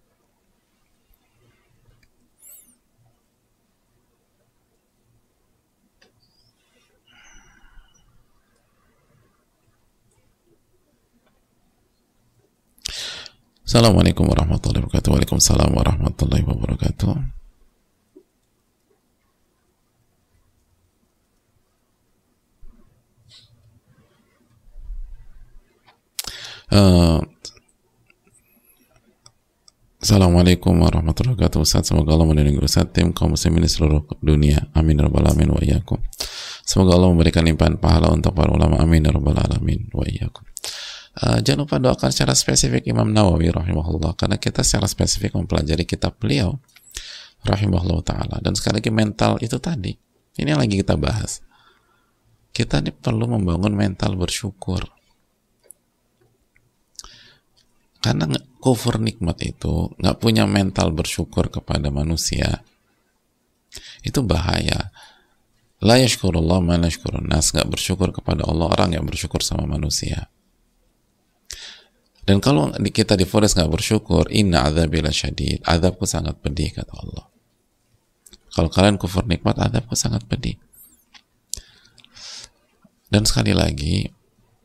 Assalamualaikum 13.74 14.30
warahmatullahi 14.30 14.86
wabarakatuh. 14.86 15.10
Waalaikumsalam 15.10 15.70
warahmatullahi 15.74 16.46
wabarakatuh. 16.46 17.10
Uh, 26.70 27.18
Assalamualaikum 29.98 30.78
warahmatullahi 30.78 31.34
wabarakatuh 31.34 31.66
Ustaz. 31.66 31.90
Semoga 31.90 32.14
Allah 32.14 32.30
melindungi 32.30 32.62
Ustaz 32.62 32.86
Tim 32.94 33.10
kaum 33.10 33.34
muslimin 33.34 33.66
seluruh 33.66 34.06
dunia. 34.22 34.70
Amin 34.78 35.02
ya 35.02 35.10
Rabbal 35.10 35.26
Alamin 35.26 35.50
wa 35.50 35.58
iyyakum. 35.58 35.98
Semoga 36.62 36.94
Allah 36.94 37.10
memberikan 37.10 37.42
limpahan 37.42 37.82
pahala 37.82 38.14
untuk 38.14 38.38
para 38.38 38.54
ulama. 38.54 38.78
Amin 38.78 39.02
ya 39.02 39.10
Rabbal 39.10 39.34
Alamin 39.34 39.90
wa 39.90 40.06
iyyakum 40.06 40.46
Uh, 41.14 41.38
jangan 41.46 41.62
lupa 41.62 41.78
doakan 41.78 42.10
secara 42.10 42.34
spesifik 42.34 42.90
Imam 42.90 43.06
Nawawi 43.06 43.54
rahimahullah 43.54 44.18
karena 44.18 44.34
kita 44.34 44.66
secara 44.66 44.90
spesifik 44.90 45.38
mempelajari 45.38 45.86
kitab 45.86 46.18
beliau 46.18 46.58
rahimahullah 47.46 48.02
taala. 48.02 48.36
Dan 48.42 48.58
sekali 48.58 48.82
lagi 48.82 48.90
mental 48.90 49.38
itu 49.38 49.54
tadi. 49.62 49.94
Ini 50.34 50.58
yang 50.58 50.58
lagi 50.58 50.74
kita 50.74 50.98
bahas. 50.98 51.38
Kita 52.50 52.82
ini 52.82 52.90
perlu 52.90 53.30
membangun 53.30 53.78
mental 53.78 54.18
bersyukur. 54.18 54.82
Karena 58.02 58.26
kufur 58.58 58.98
nikmat 58.98 59.38
itu 59.46 59.94
nggak 59.94 60.18
punya 60.18 60.50
mental 60.50 60.90
bersyukur 60.90 61.46
kepada 61.46 61.94
manusia 61.94 62.66
itu 64.02 64.18
bahaya. 64.26 64.90
La 65.78 65.94
yashkurullah 65.94 66.58
ma 66.58 66.74
nas 66.74 66.98
nggak 67.54 67.70
bersyukur 67.70 68.10
kepada 68.10 68.42
Allah 68.50 68.66
orang 68.66 68.98
yang 68.98 69.06
bersyukur 69.06 69.46
sama 69.46 69.62
manusia 69.70 70.33
dan 72.24 72.40
kalau 72.40 72.72
kita 72.72 73.20
difonis 73.20 73.52
nggak 73.52 73.68
bersyukur, 73.68 74.24
inna 74.32 74.64
azabila 74.64 75.12
syadid, 75.12 75.60
azabku 75.60 76.08
sangat 76.08 76.40
pedih 76.40 76.72
kata 76.72 76.92
Allah. 76.96 77.28
Kalau 78.48 78.72
kalian 78.72 78.96
kufur 78.96 79.28
nikmat, 79.28 79.60
azabku 79.60 79.92
sangat 79.92 80.24
pedih. 80.24 80.56
Dan 83.12 83.28
sekali 83.28 83.52
lagi, 83.52 84.08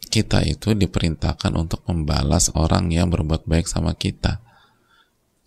kita 0.07 0.41
itu 0.47 0.71
diperintahkan 0.71 1.51
untuk 1.53 1.83
membalas 1.85 2.47
orang 2.55 2.95
yang 2.95 3.11
berbuat 3.11 3.43
baik 3.43 3.67
sama 3.67 3.91
kita. 3.93 4.39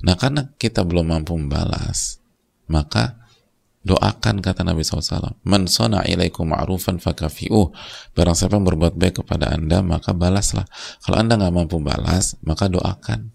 Nah, 0.05 0.15
karena 0.19 0.53
kita 0.61 0.85
belum 0.85 1.17
mampu 1.17 1.33
membalas, 1.33 2.21
maka 2.69 3.22
doakan 3.83 4.39
kata 4.39 4.63
Nabi 4.63 4.87
SAW 4.87 5.43
man 5.43 5.67
sona 5.67 6.07
ilaikum 6.07 6.51
ma'rufan 6.51 7.03
fakafi'uh. 7.03 7.75
Barang 8.15 8.39
siapa 8.39 8.59
yang 8.59 8.67
berbuat 8.67 8.95
baik 8.95 9.23
kepada 9.23 9.51
anda 9.51 9.83
maka 9.83 10.15
balaslah. 10.15 10.67
Kalau 11.03 11.17
anda 11.19 11.39
nggak 11.39 11.55
mampu 11.55 11.83
balas 11.83 12.39
maka 12.47 12.71
doakan. 12.71 13.35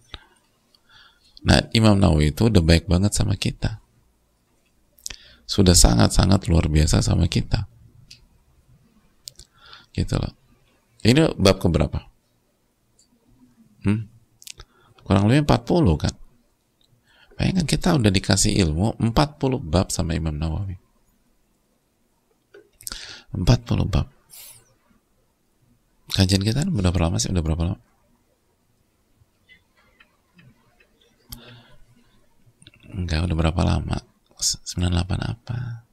Nah 1.48 1.64
Imam 1.76 2.00
Nawawi 2.00 2.36
itu 2.36 2.48
udah 2.48 2.64
baik 2.64 2.88
banget 2.88 3.16
sama 3.16 3.36
kita. 3.36 3.80
Sudah 5.48 5.76
sangat-sangat 5.76 6.52
luar 6.52 6.68
biasa 6.68 7.00
sama 7.00 7.32
kita. 7.32 7.68
Gitu 9.96 10.16
loh. 10.20 10.36
Ini 11.08 11.40
bab 11.40 11.64
keberapa? 11.64 12.04
Hmm? 13.88 14.18
kurang 15.08 15.32
lebih 15.32 15.48
40 15.48 16.04
kan 16.04 16.14
Bayangkan 17.38 17.70
kita 17.70 17.94
udah 17.94 18.10
dikasih 18.10 18.58
ilmu 18.66 18.98
40 18.98 19.14
bab 19.62 19.94
sama 19.94 20.18
Imam 20.18 20.34
Nawawi. 20.34 20.74
40 23.38 23.86
bab. 23.86 24.10
Kajian 26.18 26.42
kita 26.42 26.66
udah 26.66 26.74
berapa 26.74 27.00
lama 27.06 27.22
sih? 27.22 27.30
Udah 27.30 27.46
berapa 27.46 27.64
lama? 27.72 27.80
Enggak, 32.98 33.30
udah 33.30 33.38
berapa 33.38 33.62
lama? 33.62 33.98
98 34.42 35.22
apa? 35.22 35.86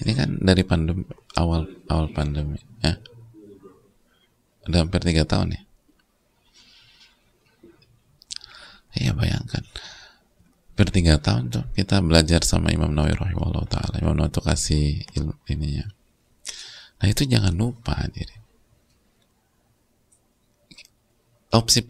Ini 0.00 0.12
kan 0.16 0.30
dari 0.40 0.64
pandemi 0.64 1.04
awal 1.36 1.68
awal 1.92 2.08
pandemi, 2.10 2.56
ya. 2.80 2.96
Udah 4.66 4.82
hampir 4.82 4.98
tiga 5.04 5.28
tahun 5.28 5.54
ya. 5.54 5.62
Iya 9.00 9.16
bayangkan 9.16 9.64
bertiga 10.76 11.20
tahun 11.20 11.52
tuh 11.52 11.64
kita 11.76 12.00
belajar 12.00 12.40
sama 12.44 12.72
Imam 12.72 12.92
Nawawi 12.92 13.16
rahimahullah 13.16 13.64
taala. 13.68 13.96
Imam 14.00 14.16
Nawawi 14.16 14.32
tuh 14.32 14.44
kasih 14.44 15.04
ilmu 15.16 15.36
ininya. 15.48 15.88
Nah 17.00 17.06
itu 17.08 17.24
jangan 17.24 17.52
lupa 17.56 17.96
diri. 18.12 18.36
Opsi 21.52 21.84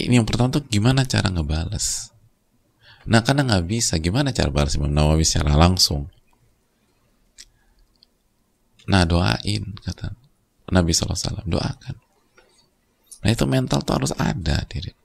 ini 0.00 0.16
yang 0.16 0.28
pertama 0.28 0.48
tuh 0.48 0.64
gimana 0.64 1.04
cara 1.04 1.28
ngebales. 1.28 2.12
Nah 3.08 3.20
karena 3.20 3.42
nggak 3.48 3.66
bisa, 3.66 3.98
gimana 3.98 4.32
cara 4.32 4.48
balas 4.48 4.76
Imam 4.80 4.92
Nawawi 4.92 5.28
secara 5.28 5.56
langsung? 5.56 6.08
Nah 8.88 9.04
doain 9.04 9.76
kata 9.82 10.14
Nabi 10.72 10.92
SAW 10.96 11.44
doakan. 11.44 11.96
Nah 13.22 13.28
itu 13.28 13.44
mental 13.44 13.84
tuh 13.84 13.94
harus 14.00 14.12
ada 14.16 14.64
diri. 14.68 15.01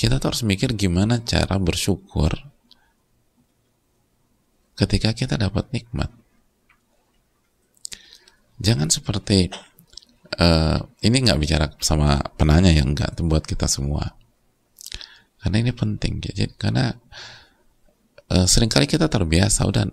Kita 0.00 0.16
tuh 0.16 0.32
harus 0.32 0.48
mikir 0.48 0.72
gimana 0.72 1.20
cara 1.20 1.60
bersyukur 1.60 2.32
ketika 4.72 5.12
kita 5.12 5.36
dapat 5.36 5.68
nikmat. 5.76 6.08
Jangan 8.56 8.88
seperti 8.88 9.52
uh, 10.40 10.80
ini 11.04 11.16
nggak 11.20 11.40
bicara 11.40 11.66
sama 11.84 12.16
penanya 12.40 12.72
yang 12.72 12.96
nggak 12.96 13.12
buat 13.28 13.44
kita 13.44 13.68
semua. 13.68 14.16
Karena 15.36 15.68
ini 15.68 15.72
penting, 15.76 16.20
jadi 16.20 16.48
karena 16.56 16.96
uh, 18.32 18.48
sering 18.48 18.72
kali 18.72 18.88
kita 18.88 19.04
terbiasa 19.08 19.68
udah 19.68 19.84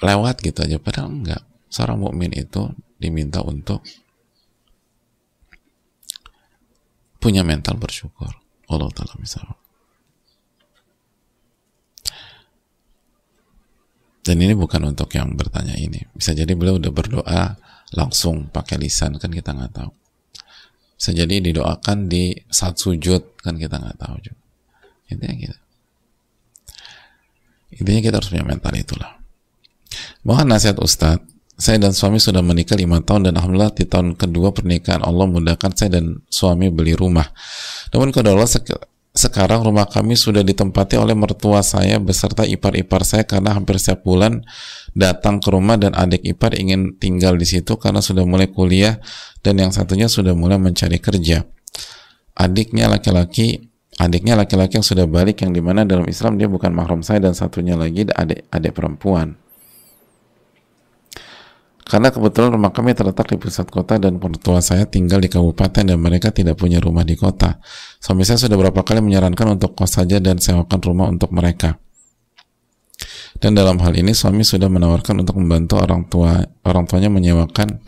lewat 0.00 0.40
gitu 0.40 0.64
aja, 0.64 0.80
padahal 0.80 1.12
enggak. 1.12 1.44
Seorang 1.68 2.00
mukmin 2.00 2.32
itu 2.32 2.64
diminta 2.96 3.44
untuk 3.44 3.84
punya 7.20 7.44
mental 7.44 7.76
bersyukur. 7.76 8.40
Allah 8.70 8.90
Ta'ala 8.94 9.14
misalnya. 9.18 9.56
Dan 14.20 14.36
ini 14.36 14.52
bukan 14.52 14.84
untuk 14.94 15.10
yang 15.16 15.32
bertanya 15.34 15.74
ini. 15.74 16.06
Bisa 16.12 16.36
jadi 16.36 16.52
beliau 16.54 16.76
udah 16.76 16.92
berdoa 16.92 17.42
langsung 17.96 18.52
pakai 18.52 18.78
lisan 18.78 19.16
kan 19.18 19.32
kita 19.32 19.56
nggak 19.56 19.72
tahu. 19.74 19.90
Bisa 20.94 21.10
jadi 21.16 21.40
didoakan 21.40 22.06
di 22.06 22.36
saat 22.46 22.76
sujud 22.76 23.40
kan 23.40 23.56
kita 23.56 23.80
nggak 23.80 23.98
tahu 23.98 24.16
juga. 24.20 24.40
Intinya 25.10 25.34
gitu. 25.34 25.58
intinya 27.70 28.00
kita 28.02 28.14
harus 28.18 28.30
punya 28.30 28.46
mental 28.46 28.74
itulah 28.74 29.12
mohon 30.26 30.50
nasihat 30.50 30.78
Ustadz 30.82 31.29
saya 31.60 31.76
dan 31.76 31.92
suami 31.92 32.16
sudah 32.16 32.40
menikah 32.40 32.72
lima 32.72 33.04
tahun 33.04 33.28
dan 33.28 33.36
alhamdulillah 33.36 33.76
di 33.76 33.84
tahun 33.84 34.16
kedua 34.16 34.56
pernikahan 34.56 35.04
Allah 35.04 35.28
mudahkan 35.28 35.76
saya 35.76 36.00
dan 36.00 36.24
suami 36.32 36.72
beli 36.72 36.96
rumah. 36.96 37.28
Namun 37.92 38.16
kalau 38.16 38.40
Allah 38.40 38.48
sek 38.48 38.72
sekarang 39.10 39.66
rumah 39.66 39.84
kami 39.90 40.16
sudah 40.16 40.40
ditempati 40.40 40.96
oleh 40.96 41.12
mertua 41.12 41.60
saya 41.60 42.00
beserta 42.00 42.48
ipar-ipar 42.48 43.04
saya 43.04 43.28
karena 43.28 43.52
hampir 43.52 43.76
setiap 43.76 44.06
bulan 44.06 44.40
datang 44.96 45.42
ke 45.42 45.50
rumah 45.52 45.76
dan 45.76 45.92
adik 45.92 46.24
ipar 46.24 46.56
ingin 46.56 46.96
tinggal 46.96 47.36
di 47.36 47.44
situ 47.44 47.76
karena 47.76 48.00
sudah 48.00 48.24
mulai 48.24 48.48
kuliah 48.48 48.96
dan 49.44 49.60
yang 49.60 49.74
satunya 49.74 50.08
sudah 50.08 50.32
mulai 50.32 50.56
mencari 50.56 50.96
kerja. 50.96 51.44
Adiknya 52.40 52.88
laki-laki 52.88 53.68
adiknya 54.00 54.32
laki-laki 54.32 54.80
yang 54.80 54.86
sudah 54.86 55.04
balik 55.04 55.44
yang 55.44 55.52
di 55.52 55.60
mana 55.60 55.84
dalam 55.84 56.08
Islam 56.08 56.40
dia 56.40 56.48
bukan 56.48 56.72
mahram 56.72 57.04
saya 57.04 57.20
dan 57.20 57.36
satunya 57.36 57.76
lagi 57.76 58.08
adik 58.08 58.48
adik 58.48 58.72
perempuan 58.72 59.36
karena 61.90 62.14
kebetulan 62.14 62.54
rumah 62.54 62.70
kami 62.70 62.94
terletak 62.94 63.34
di 63.34 63.36
pusat 63.36 63.66
kota 63.66 63.98
dan 63.98 64.22
mertua 64.22 64.62
saya 64.62 64.86
tinggal 64.86 65.18
di 65.18 65.26
kabupaten 65.26 65.90
dan 65.90 65.98
mereka 65.98 66.30
tidak 66.30 66.54
punya 66.54 66.78
rumah 66.78 67.02
di 67.02 67.18
kota. 67.18 67.58
Suami 67.98 68.22
saya 68.22 68.38
sudah 68.38 68.54
beberapa 68.54 68.86
kali 68.86 69.02
menyarankan 69.02 69.58
untuk 69.58 69.74
kos 69.74 69.98
saja 69.98 70.22
dan 70.22 70.38
sewakan 70.38 70.78
rumah 70.78 71.10
untuk 71.10 71.34
mereka. 71.34 71.82
Dan 73.42 73.58
dalam 73.58 73.82
hal 73.82 73.90
ini 73.98 74.14
suami 74.14 74.46
sudah 74.46 74.70
menawarkan 74.70 75.26
untuk 75.26 75.34
membantu 75.42 75.82
orang 75.82 76.06
tua 76.06 76.38
orang 76.62 76.86
tuanya 76.86 77.10
menyewakan 77.10 77.82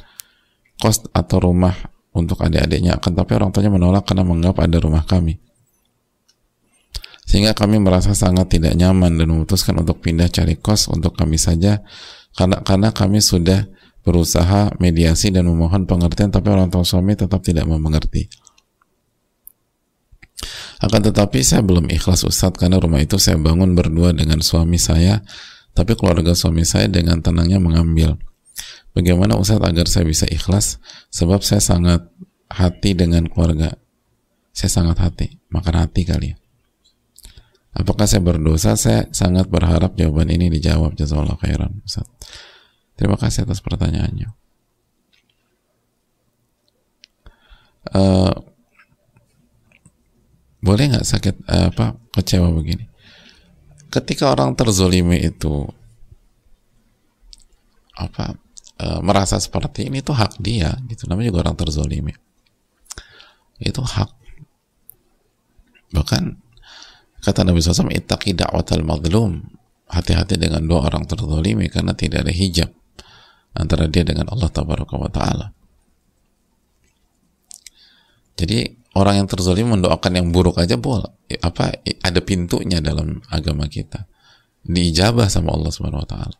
kos 0.82 1.06
atau 1.14 1.38
rumah 1.38 1.78
untuk 2.10 2.42
adik-adiknya. 2.42 2.98
Akan 2.98 3.14
tapi 3.14 3.38
orang 3.38 3.54
tuanya 3.54 3.70
menolak 3.70 4.02
karena 4.02 4.26
menganggap 4.26 4.66
ada 4.66 4.82
rumah 4.82 5.06
kami. 5.06 5.38
Sehingga 7.22 7.54
kami 7.54 7.78
merasa 7.78 8.18
sangat 8.18 8.50
tidak 8.50 8.74
nyaman 8.74 9.14
dan 9.14 9.30
memutuskan 9.30 9.78
untuk 9.78 10.02
pindah 10.02 10.26
cari 10.26 10.58
kos 10.58 10.90
untuk 10.90 11.14
kami 11.14 11.38
saja 11.38 11.86
karena 12.34 12.58
karena 12.66 12.90
kami 12.90 13.22
sudah 13.22 13.70
berusaha 14.02 14.74
mediasi 14.82 15.30
dan 15.30 15.46
memohon 15.46 15.86
pengertian 15.86 16.34
tapi 16.34 16.50
orang 16.50 16.68
tua 16.68 16.82
suami 16.82 17.14
tetap 17.14 17.40
tidak 17.42 17.66
mau 17.70 17.78
mengerti. 17.78 18.26
Akan 20.82 20.98
tetapi 21.06 21.38
saya 21.46 21.62
belum 21.62 21.86
ikhlas 21.94 22.26
Ustadz 22.26 22.58
karena 22.58 22.82
rumah 22.82 22.98
itu 22.98 23.14
saya 23.14 23.38
bangun 23.38 23.78
berdua 23.78 24.10
dengan 24.10 24.42
suami 24.42 24.82
saya 24.82 25.22
tapi 25.72 25.94
keluarga 25.94 26.34
suami 26.34 26.66
saya 26.66 26.90
dengan 26.90 27.22
tenangnya 27.22 27.62
mengambil. 27.62 28.18
Bagaimana 28.90 29.38
Ustadz 29.38 29.62
agar 29.62 29.86
saya 29.86 30.04
bisa 30.04 30.26
ikhlas? 30.26 30.82
Sebab 31.14 31.46
saya 31.46 31.62
sangat 31.62 32.10
hati 32.50 32.98
dengan 32.98 33.30
keluarga. 33.30 33.78
Saya 34.50 34.68
sangat 34.82 34.98
hati 34.98 35.38
makan 35.54 35.86
hati 35.86 36.02
kali. 36.02 36.34
Ya 36.34 36.36
apakah 37.72 38.04
saya 38.04 38.20
berdosa? 38.20 38.74
Saya 38.74 39.06
sangat 39.14 39.48
berharap 39.48 39.94
jawaban 39.94 40.28
ini 40.28 40.50
dijawab. 40.50 40.98
Jazakallah 40.98 41.38
khairan 41.38 41.78
Ustadz 41.86 42.50
Terima 42.96 43.16
kasih 43.16 43.48
atas 43.48 43.64
pertanyaannya. 43.64 44.28
Uh, 47.92 48.30
boleh 50.62 50.94
nggak 50.94 51.06
sakit 51.06 51.34
uh, 51.50 51.74
apa 51.74 51.98
kecewa 52.14 52.54
begini? 52.54 52.86
Ketika 53.90 54.30
orang 54.30 54.54
terzolimi 54.54 55.18
itu 55.18 55.66
apa 57.98 58.38
uh, 58.80 59.00
merasa 59.02 59.36
seperti 59.42 59.90
ini 59.90 60.00
tuh 60.00 60.16
hak 60.16 60.38
dia, 60.38 60.78
gitu. 60.88 61.10
Namanya 61.10 61.34
juga 61.34 61.50
orang 61.50 61.58
terzolimi. 61.58 62.14
Itu 63.58 63.82
hak. 63.82 64.10
Bahkan 65.92 66.22
kata 67.20 67.40
Nabi 67.44 67.60
SAW, 67.60 67.92
"Ittaqi 67.92 68.32
da'watal 68.32 68.86
madlum." 68.86 69.42
Hati-hati 69.92 70.40
dengan 70.40 70.64
doa 70.64 70.88
orang 70.88 71.04
terzolimi 71.04 71.68
karena 71.68 71.92
tidak 71.92 72.24
ada 72.24 72.32
hijab 72.32 72.72
antara 73.52 73.88
dia 73.88 74.04
dengan 74.04 74.28
Allah 74.32 74.48
Taala. 75.12 75.46
Jadi 78.36 78.64
orang 78.96 79.24
yang 79.24 79.28
terzalim 79.28 79.70
mendoakan 79.70 80.12
yang 80.18 80.26
buruk 80.32 80.58
aja 80.58 80.76
boleh 80.80 81.12
apa 81.40 81.78
ada 82.02 82.20
pintunya 82.20 82.80
dalam 82.80 83.20
agama 83.28 83.68
kita 83.68 84.08
diijabah 84.66 85.26
sama 85.28 85.52
Allah 85.54 85.70
Subhanahu 85.70 86.02
wa 86.04 86.08
taala. 86.08 86.38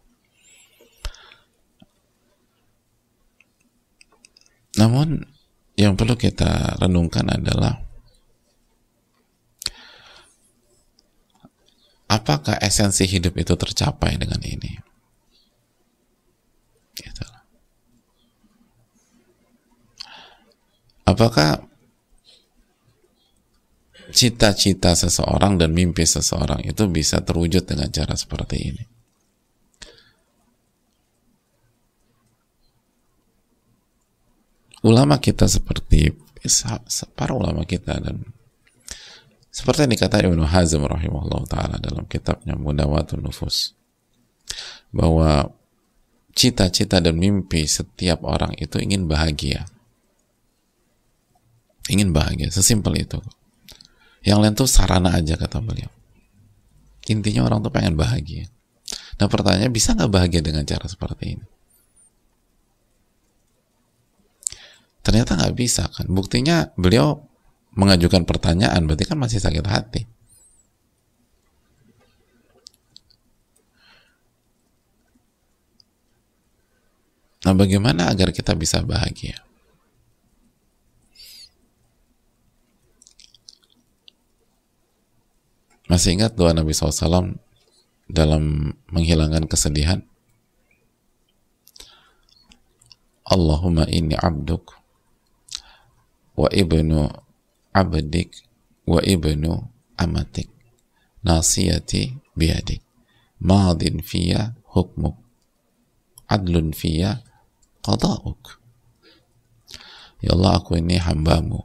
Namun 4.78 5.20
yang 5.76 6.00
perlu 6.00 6.16
kita 6.16 6.80
renungkan 6.80 7.28
adalah 7.28 7.76
apakah 12.08 12.56
esensi 12.60 13.04
hidup 13.04 13.36
itu 13.36 13.52
tercapai 13.52 14.16
dengan 14.16 14.40
ini? 14.40 14.91
Gitu. 16.92 17.24
Apakah 21.08 21.66
cita-cita 24.12 24.92
seseorang 24.92 25.56
dan 25.56 25.72
mimpi 25.72 26.04
seseorang 26.04 26.62
itu 26.62 26.84
bisa 26.92 27.24
terwujud 27.24 27.64
dengan 27.64 27.88
cara 27.88 28.14
seperti 28.14 28.56
ini? 28.60 28.84
Ulama 34.82 35.22
kita 35.22 35.46
seperti 35.46 36.10
para 37.14 37.38
ulama 37.38 37.62
kita 37.62 38.02
dan 38.02 38.26
seperti 39.52 39.86
yang 39.86 39.94
dikatakan 39.94 40.26
Ibnu 40.32 40.42
Hazm 40.42 40.82
rahimahullah 40.82 41.42
taala 41.46 41.76
dalam 41.78 42.02
kitabnya 42.10 42.58
Mudawatun 42.58 43.22
Nufus 43.22 43.78
bahwa 44.90 45.54
cita-cita 46.32 46.98
dan 46.98 47.16
mimpi 47.16 47.68
setiap 47.68 48.24
orang 48.24 48.56
itu 48.56 48.80
ingin 48.80 49.06
bahagia. 49.08 49.68
Ingin 51.90 52.14
bahagia, 52.14 52.48
sesimpel 52.48 53.04
itu. 53.04 53.18
Yang 54.22 54.38
lain 54.38 54.54
tuh 54.54 54.68
sarana 54.70 55.12
aja 55.18 55.34
kata 55.34 55.58
beliau. 55.58 55.90
Intinya 57.10 57.42
orang 57.44 57.60
tuh 57.60 57.74
pengen 57.74 57.98
bahagia. 57.98 58.46
Nah 59.18 59.26
pertanyaannya 59.26 59.72
bisa 59.74 59.98
nggak 59.98 60.12
bahagia 60.12 60.40
dengan 60.40 60.62
cara 60.62 60.86
seperti 60.86 61.38
ini? 61.38 61.46
Ternyata 65.02 65.34
nggak 65.34 65.54
bisa 65.58 65.90
kan. 65.90 66.06
Buktinya 66.06 66.70
beliau 66.78 67.26
mengajukan 67.74 68.22
pertanyaan, 68.22 68.86
berarti 68.86 69.04
kan 69.08 69.18
masih 69.18 69.42
sakit 69.42 69.66
hati. 69.66 70.06
Nah, 77.42 77.54
bagaimana 77.58 78.06
agar 78.06 78.30
kita 78.30 78.54
bisa 78.54 78.78
bahagia? 78.86 79.34
Masih 85.90 86.14
ingat 86.14 86.38
doa 86.38 86.54
Nabi 86.54 86.70
SAW 86.70 87.36
dalam 88.06 88.72
menghilangkan 88.88 89.50
kesedihan? 89.50 90.06
Allahumma 93.26 93.90
inni 93.90 94.14
abduk 94.14 94.78
wa 96.38 96.48
ibnu 96.48 97.12
abdik 97.76 98.44
wa 98.88 99.00
ibnu 99.04 99.68
amatik 99.96 100.48
nasiyati 101.24 102.18
biadik 102.36 102.82
madin 103.40 104.00
fiya 104.04 104.56
hukmuk 104.68 105.16
adlun 106.28 106.72
fiya 106.76 107.24
qada'uk. 107.82 108.62
Ya 110.22 110.38
Allah 110.38 110.62
aku 110.62 110.78
ini 110.78 111.02
hambamu. 111.02 111.60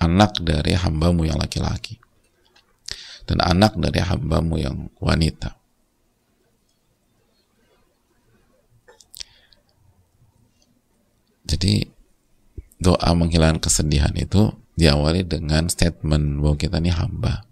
Anak 0.00 0.40
dari 0.40 0.74
hambamu 0.74 1.28
yang 1.28 1.38
laki-laki. 1.38 2.00
Dan 3.28 3.40
anak 3.44 3.76
dari 3.76 4.00
hambamu 4.00 4.56
yang 4.60 4.88
wanita. 5.00 5.56
Jadi 11.44 11.84
doa 12.80 13.12
menghilangkan 13.12 13.60
kesedihan 13.60 14.12
itu 14.16 14.52
diawali 14.74 15.22
dengan 15.22 15.68
statement 15.68 16.40
bahwa 16.40 16.56
kita 16.56 16.80
ini 16.80 16.90
hamba. 16.90 17.44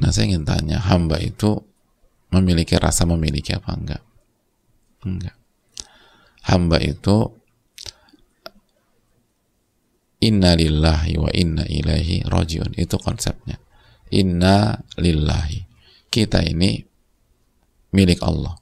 Nah 0.00 0.08
saya 0.10 0.32
ingin 0.32 0.48
tanya 0.48 0.80
hamba 0.80 1.20
itu 1.20 1.60
memiliki 2.32 2.74
rasa 2.80 3.04
memiliki 3.04 3.52
apa? 3.52 3.76
Enggak. 3.76 4.02
Enggak. 5.04 5.36
Hamba 6.48 6.80
itu 6.82 7.30
inna 10.24 10.56
lillahi 10.56 11.14
wa 11.20 11.30
inna 11.30 11.62
ilaihi 11.68 12.24
rojiun 12.26 12.72
itu 12.74 12.96
konsepnya. 12.98 13.60
Inna 14.10 14.80
lillahi. 14.96 15.68
Kita 16.08 16.40
ini 16.42 16.80
milik 17.92 18.20
Allah. 18.24 18.56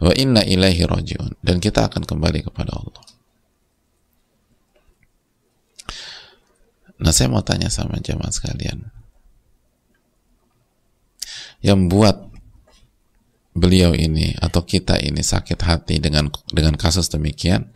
Wa 0.00 0.14
inna 0.16 0.40
ilaihi 0.46 0.86
rojiun 0.86 1.42
dan 1.44 1.60
kita 1.60 1.90
akan 1.90 2.06
kembali 2.06 2.40
kepada 2.46 2.72
Allah. 2.72 3.04
Nah 7.00 7.12
saya 7.12 7.32
mau 7.32 7.44
tanya 7.44 7.72
sama 7.72 7.96
jemaah 8.00 8.32
sekalian 8.32 8.99
yang 11.60 11.88
buat 11.92 12.16
beliau 13.52 13.92
ini 13.92 14.32
atau 14.38 14.62
kita 14.64 14.96
ini 15.02 15.20
sakit 15.20 15.60
hati 15.60 16.00
dengan 16.00 16.30
dengan 16.48 16.78
kasus 16.78 17.10
demikian 17.10 17.68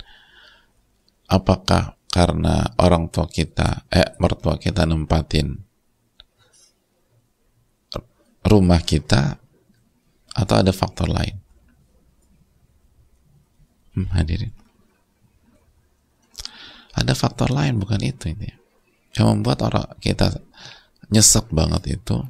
apakah 1.28 1.98
karena 2.08 2.72
orang 2.78 3.10
tua 3.10 3.26
kita 3.26 3.84
eh 3.90 4.14
mertua 4.22 4.56
kita 4.56 4.86
nempatin 4.86 5.64
rumah 8.44 8.80
kita 8.84 9.40
atau 10.36 10.54
ada 10.60 10.72
faktor 10.74 11.08
lain? 11.08 11.40
Hmm, 13.96 14.10
hadirin. 14.12 14.52
Ada 16.94 17.14
faktor 17.14 17.50
lain 17.50 17.80
bukan 17.80 17.98
itu 18.02 18.30
ini. 18.30 18.50
Yang 19.14 19.26
membuat 19.30 19.58
orang 19.66 19.86
kita 19.98 20.34
nyesek 21.10 21.50
banget 21.50 21.98
itu 21.98 22.22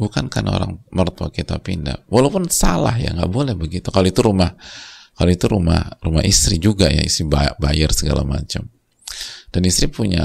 bukan 0.00 0.32
karena 0.32 0.56
orang 0.56 0.80
mertua 0.88 1.28
kita 1.28 1.60
pindah. 1.60 2.08
Walaupun 2.08 2.48
salah 2.48 2.96
ya 2.96 3.12
nggak 3.12 3.28
boleh 3.28 3.52
begitu. 3.52 3.92
Kalau 3.92 4.08
itu 4.08 4.24
rumah 4.24 4.48
kalau 5.12 5.28
itu 5.28 5.44
rumah 5.44 6.00
rumah 6.00 6.24
istri 6.24 6.56
juga 6.56 6.88
ya 6.88 7.04
istri 7.04 7.28
bayar 7.60 7.92
segala 7.92 8.24
macam. 8.24 8.64
Dan 9.52 9.62
istri 9.68 9.92
punya 9.92 10.24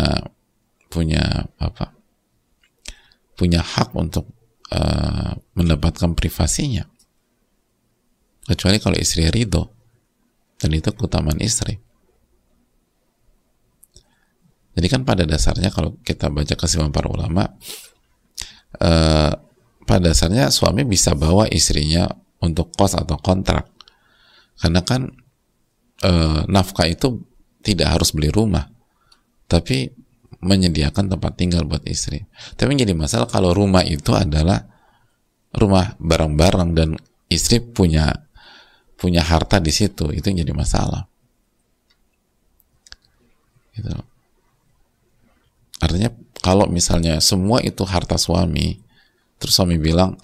punya 0.88 1.44
apa? 1.60 1.92
Punya 3.36 3.60
hak 3.60 3.92
untuk 4.00 4.32
uh, 4.72 5.36
mendapatkan 5.60 6.16
privasinya. 6.16 6.88
Kecuali 8.48 8.80
kalau 8.80 8.96
istri 8.96 9.28
ridho. 9.28 9.76
Dan 10.56 10.72
itu 10.72 10.88
keutamaan 10.96 11.44
istri. 11.44 11.76
Jadi 14.76 14.88
kan 14.88 15.04
pada 15.04 15.28
dasarnya 15.28 15.68
kalau 15.68 16.00
kita 16.00 16.32
baca 16.32 16.56
kesimpulan 16.56 16.96
para 16.96 17.08
ulama 17.12 17.44
uh, 18.80 19.45
pada 19.86 20.12
dasarnya 20.12 20.50
suami 20.50 20.84
bisa 20.84 21.13
bawa 21.13 21.45
istrinya 21.50 22.10
untuk 22.41 22.74
kos 22.74 22.98
atau 22.98 23.17
kontrak. 23.21 23.69
Karena 24.58 24.82
kan 24.82 25.13
e, 26.02 26.12
nafkah 26.50 26.89
itu 26.89 27.21
tidak 27.62 27.98
harus 27.98 28.13
beli 28.13 28.30
rumah 28.30 28.69
tapi 29.45 29.93
menyediakan 30.41 31.10
tempat 31.10 31.32
tinggal 31.38 31.65
buat 31.65 31.86
istri. 31.89 32.26
Tapi 32.58 32.78
jadi 32.78 32.93
masalah 32.93 33.30
kalau 33.30 33.54
rumah 33.54 33.82
itu 33.86 34.13
adalah 34.13 34.62
rumah 35.56 35.95
barang-barang 35.98 36.69
dan 36.76 36.89
istri 37.32 37.63
punya 37.63 38.12
punya 38.95 39.24
harta 39.26 39.60
di 39.60 39.74
situ 39.74 40.12
itu 40.13 40.26
yang 40.30 40.45
jadi 40.45 40.54
masalah. 40.54 41.10
Gitu. 43.76 43.91
Artinya 45.84 46.10
kalau 46.39 46.69
misalnya 46.69 47.19
semua 47.19 47.60
itu 47.60 47.84
harta 47.84 48.15
suami 48.15 48.85
terus 49.36 49.54
suami 49.56 49.78
bilang 49.78 50.15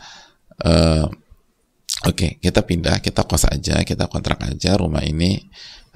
e, 0.60 0.72
oke 2.08 2.16
okay, 2.16 2.32
kita 2.40 2.64
pindah 2.66 3.04
kita 3.04 3.28
kos 3.28 3.46
aja 3.50 3.84
kita 3.84 4.08
kontrak 4.08 4.42
aja 4.48 4.80
rumah 4.80 5.04
ini 5.06 5.38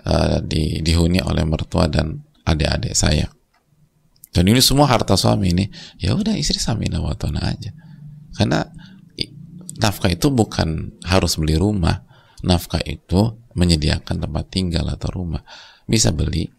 uh, 0.03 0.37
di, 0.43 0.83
dihuni 0.83 1.23
oleh 1.23 1.47
mertua 1.47 1.87
dan 1.87 2.19
adik-adik 2.43 2.93
saya. 2.93 3.31
Dan 4.35 4.51
ini 4.51 4.59
semua 4.59 4.91
harta 4.91 5.15
suami 5.15 5.55
ini 5.55 5.65
ya 5.95 6.11
udah 6.11 6.35
istri 6.35 6.59
samina 6.59 6.99
watona 6.99 7.39
aja. 7.47 7.71
Karena 8.35 8.67
nafkah 9.79 10.11
itu 10.11 10.27
bukan 10.27 10.99
harus 11.07 11.39
beli 11.39 11.55
rumah 11.55 12.03
nafkah 12.43 12.83
itu 12.83 13.39
menyediakan 13.55 14.19
tempat 14.19 14.45
tinggal 14.51 14.91
atau 14.91 15.23
rumah. 15.23 15.41
Bisa 15.87 16.11
beli 16.11 16.51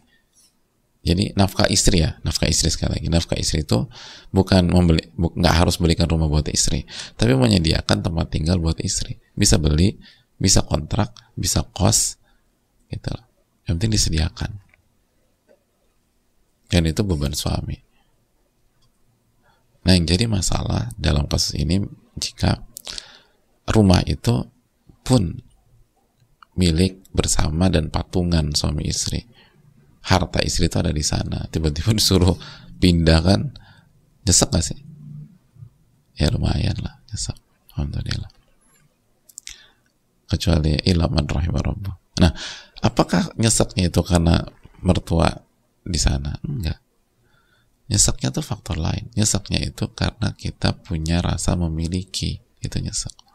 jadi 1.05 1.31
nafkah 1.39 1.71
istri 1.71 2.03
ya, 2.03 2.19
nafkah 2.25 2.51
istri 2.51 2.67
sekali 2.67 2.99
lagi. 2.99 3.07
Nafkah 3.07 3.39
istri 3.39 3.63
itu 3.63 3.87
bukan 4.33 4.67
membeli, 4.67 5.07
nggak 5.15 5.55
harus 5.55 5.79
belikan 5.79 6.09
rumah 6.09 6.27
buat 6.27 6.49
istri, 6.51 6.83
tapi 7.15 7.37
menyediakan 7.37 8.03
tempat 8.03 8.27
tinggal 8.27 8.59
buat 8.59 8.81
istri. 8.83 9.15
Bisa 9.31 9.55
beli, 9.55 9.95
bisa 10.35 10.65
kontrak, 10.67 11.15
bisa 11.37 11.63
kos, 11.63 12.19
gitu. 12.91 13.13
Yang 13.67 13.73
penting 13.79 13.93
disediakan. 13.93 14.51
Dan 16.67 16.83
itu 16.83 17.01
beban 17.07 17.31
suami. 17.31 17.79
Nah, 19.87 19.95
yang 19.95 20.03
jadi 20.03 20.27
masalah 20.27 20.91
dalam 20.99 21.31
kasus 21.31 21.55
ini 21.55 21.79
jika 22.19 22.59
rumah 23.71 24.03
itu 24.03 24.43
pun 25.07 25.39
milik 26.59 27.07
bersama 27.15 27.71
dan 27.71 27.87
patungan 27.87 28.51
suami 28.51 28.91
istri 28.91 29.23
harta 30.07 30.39
istri 30.39 30.71
itu 30.71 30.79
ada 30.79 30.95
di 30.95 31.03
sana. 31.03 31.43
Tiba-tiba 31.51 31.91
disuruh 31.91 32.39
pindah 32.79 33.19
kan 33.19 33.51
nyesek 34.23 34.49
gak 34.55 34.63
sih? 34.63 34.79
Ya 36.15 36.31
lumayan 36.31 36.79
lah 36.79 37.03
nyesek. 37.11 37.35
Alhamdulillah. 37.75 38.31
Kecuali 40.27 40.75
ilaman 40.87 41.23
rahimah 41.27 41.63
nah 42.17 42.33
apakah 42.81 43.29
nyeseknya 43.37 43.93
itu 43.93 44.01
karena 44.01 44.47
mertua 44.81 45.43
di 45.85 45.99
sana? 45.99 46.39
Enggak. 46.43 46.81
Nyeseknya 47.87 48.33
itu 48.35 48.41
faktor 48.43 48.79
lain. 48.81 49.07
Nyeseknya 49.15 49.63
itu 49.63 49.87
karena 49.93 50.33
kita 50.35 50.75
punya 50.83 51.23
rasa 51.23 51.55
memiliki. 51.55 52.43
Itu 52.57 52.81
nyesek 52.81 53.26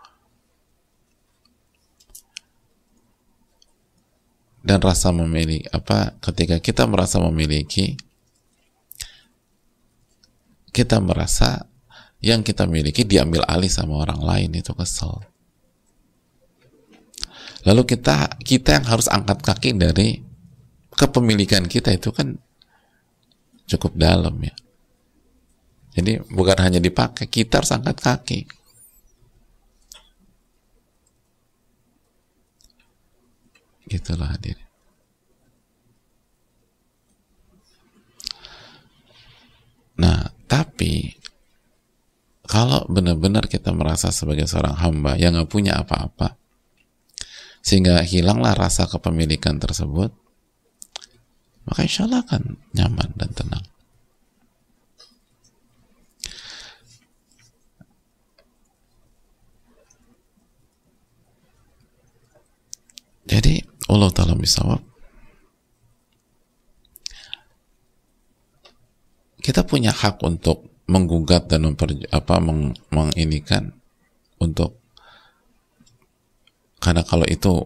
dan 4.63 4.79
rasa 4.79 5.11
memiliki 5.11 5.67
apa 5.75 6.15
ketika 6.23 6.63
kita 6.63 6.87
merasa 6.87 7.19
memiliki 7.19 7.99
kita 10.73 11.03
merasa 11.03 11.67
yang 12.23 12.47
kita 12.47 12.65
miliki 12.71 13.03
diambil 13.03 13.43
alih 13.51 13.69
sama 13.69 13.99
orang 13.99 14.23
lain 14.23 14.51
itu 14.55 14.73
kesel. 14.73 15.21
Lalu 17.67 17.83
kita 17.95 18.39
kita 18.43 18.79
yang 18.81 18.87
harus 18.87 19.11
angkat 19.11 19.43
kaki 19.43 19.75
dari 19.75 20.23
kepemilikan 20.95 21.67
kita 21.67 21.91
itu 21.91 22.15
kan 22.15 22.39
cukup 23.67 23.99
dalam 23.99 24.39
ya. 24.39 24.55
Jadi 25.93 26.25
bukan 26.33 26.57
hanya 26.63 26.81
dipakai 26.81 27.29
kita 27.29 27.61
harus 27.61 27.75
angkat 27.75 27.99
kaki 28.01 28.39
Itulah 33.93 34.33
hadir. 34.33 34.57
Nah, 40.01 40.33
tapi 40.49 41.13
kalau 42.49 42.89
benar-benar 42.89 43.45
kita 43.53 43.69
merasa 43.77 44.09
sebagai 44.09 44.49
seorang 44.49 44.81
hamba 44.81 45.21
yang 45.21 45.37
nggak 45.37 45.53
punya 45.53 45.77
apa-apa, 45.77 46.41
sehingga 47.61 48.01
hilanglah 48.01 48.57
rasa 48.57 48.89
kepemilikan 48.89 49.61
tersebut, 49.61 50.11
maka 51.69 51.85
insya 51.85 52.09
Allah 52.09 52.25
akan 52.25 52.57
nyaman 52.73 53.13
dan 53.15 53.31
tenang. 53.37 53.65
Jadi 63.23 63.72
Allah 63.91 64.11
taala 64.15 64.39
misawab 64.39 64.93
kita 69.43 69.67
punya 69.67 69.91
hak 69.91 70.23
untuk 70.23 70.71
menggugat 70.87 71.51
dan 71.51 71.67
memper, 71.67 71.99
apa 72.15 72.39
meng, 72.39 72.79
menginikan 72.95 73.75
untuk 74.39 74.79
karena 76.79 77.03
kalau 77.03 77.27
itu 77.27 77.63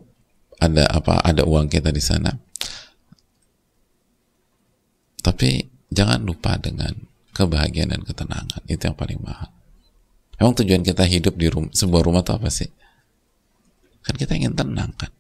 ada 0.61 0.89
apa 0.89 1.21
ada 1.25 1.45
uang 1.45 1.69
kita 1.69 1.93
di 1.93 2.01
sana. 2.01 2.33
Tapi 5.21 5.65
jangan 5.93 6.21
lupa 6.25 6.57
dengan 6.61 6.93
kebahagiaan 7.33 7.93
dan 7.93 8.03
ketenangan. 8.05 8.63
Itu 8.69 8.89
yang 8.89 8.97
paling 8.97 9.21
mahal. 9.21 9.51
Emang 10.37 10.53
tujuan 10.53 10.85
kita 10.85 11.09
hidup 11.09 11.35
di 11.41 11.49
rum 11.49 11.73
sebuah 11.73 12.05
rumah 12.05 12.21
itu 12.21 12.33
apa 12.37 12.49
sih? 12.53 12.69
Kan 14.05 14.15
kita 14.21 14.37
ingin 14.37 14.53
tenang 14.53 14.93
kan 14.95 15.16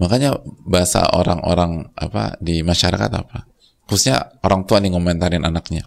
Makanya 0.00 0.40
bahasa 0.64 1.04
orang-orang 1.12 1.92
apa 1.92 2.40
di 2.40 2.64
masyarakat 2.64 3.10
apa? 3.12 3.44
Khususnya 3.84 4.40
orang 4.40 4.64
tua 4.64 4.80
nih 4.80 4.96
ngomentarin 4.96 5.44
anaknya. 5.44 5.84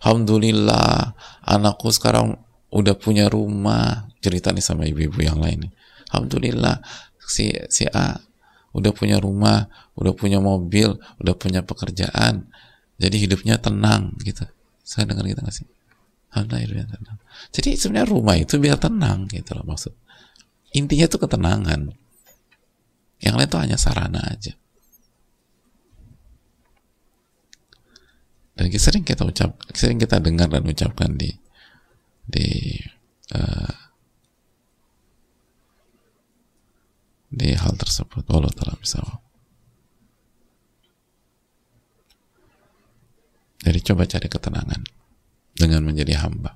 Alhamdulillah, 0.00 1.12
anakku 1.44 1.92
sekarang 1.92 2.40
udah 2.72 2.96
punya 2.96 3.28
rumah. 3.28 4.08
Cerita 4.24 4.48
nih 4.48 4.64
sama 4.64 4.88
ibu-ibu 4.88 5.20
yang 5.20 5.36
lain. 5.36 5.68
Alhamdulillah, 6.08 6.80
si 7.20 7.52
si 7.68 7.84
A 7.92 8.16
udah 8.72 8.92
punya 8.96 9.20
rumah, 9.20 9.68
udah 10.00 10.16
punya 10.16 10.40
mobil, 10.40 10.96
udah 11.20 11.34
punya 11.36 11.60
pekerjaan. 11.60 12.48
Jadi 12.96 13.16
hidupnya 13.28 13.60
tenang 13.60 14.16
gitu. 14.24 14.48
Saya 14.80 15.04
dengar 15.04 15.28
gitu 15.28 15.44
gak 15.44 15.52
sih? 15.52 15.68
Alhamdulillah 16.32 16.88
tenang. 16.88 17.18
Jadi 17.52 17.76
sebenarnya 17.76 18.08
rumah 18.08 18.34
itu 18.40 18.56
biar 18.56 18.80
tenang 18.80 19.28
gitu 19.28 19.52
loh 19.52 19.68
maksud. 19.68 19.92
Intinya 20.74 21.06
itu 21.06 21.18
ketenangan 21.20 22.03
yang 23.24 23.40
lain 23.40 23.48
itu 23.48 23.56
hanya 23.56 23.80
sarana 23.80 24.20
aja. 24.28 24.52
dan 28.54 28.70
sering 28.70 29.02
kita 29.02 29.26
ucap 29.26 29.58
sering 29.74 29.98
kita 29.98 30.22
dengar 30.22 30.46
dan 30.46 30.62
ucapkan 30.62 31.10
di 31.18 31.30
di 32.24 32.78
uh, 33.34 33.74
di 37.34 37.50
hal 37.58 37.74
tersebut. 37.74 38.22
Allah 38.30 38.54
taala 38.54 38.78
bisa 38.78 39.02
jadi 43.64 43.80
coba 43.90 44.06
cari 44.06 44.28
ketenangan 44.30 44.82
dengan 45.58 45.82
menjadi 45.82 46.22
hamba. 46.22 46.54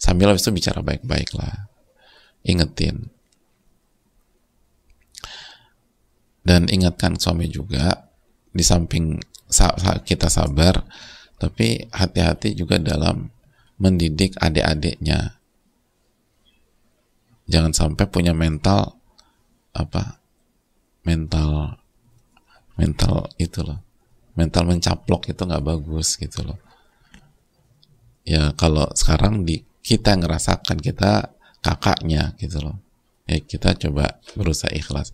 Sambil 0.00 0.32
habis 0.32 0.44
itu 0.44 0.56
bicara 0.56 0.80
baik-baik 0.80 1.36
lah. 1.36 1.68
Ingetin 2.44 3.13
dan 6.44 6.68
ingatkan 6.68 7.16
suami 7.16 7.48
juga 7.48 8.12
di 8.52 8.60
samping 8.60 9.18
kita 10.04 10.28
sabar 10.28 10.84
tapi 11.40 11.88
hati-hati 11.90 12.54
juga 12.54 12.78
dalam 12.78 13.32
mendidik 13.80 14.38
adik-adiknya. 14.38 15.40
Jangan 17.44 17.72
sampai 17.74 18.06
punya 18.08 18.32
mental 18.32 18.96
apa 19.74 20.22
mental 21.04 21.76
mental 22.78 23.28
itu 23.36 23.60
loh. 23.60 23.82
Mental 24.34 24.66
mencaplok 24.66 25.30
itu 25.30 25.42
nggak 25.44 25.64
bagus 25.64 26.16
gitu 26.16 26.46
loh. 26.46 26.58
Ya 28.24 28.56
kalau 28.56 28.88
sekarang 28.96 29.44
di 29.44 29.62
kita 29.84 30.16
ngerasakan 30.16 30.80
kita 30.80 31.34
kakaknya 31.60 32.32
gitu 32.40 32.64
loh. 32.64 32.80
Ya 33.28 33.40
kita 33.44 33.76
coba 33.76 34.16
berusaha 34.32 34.72
ikhlas 34.72 35.12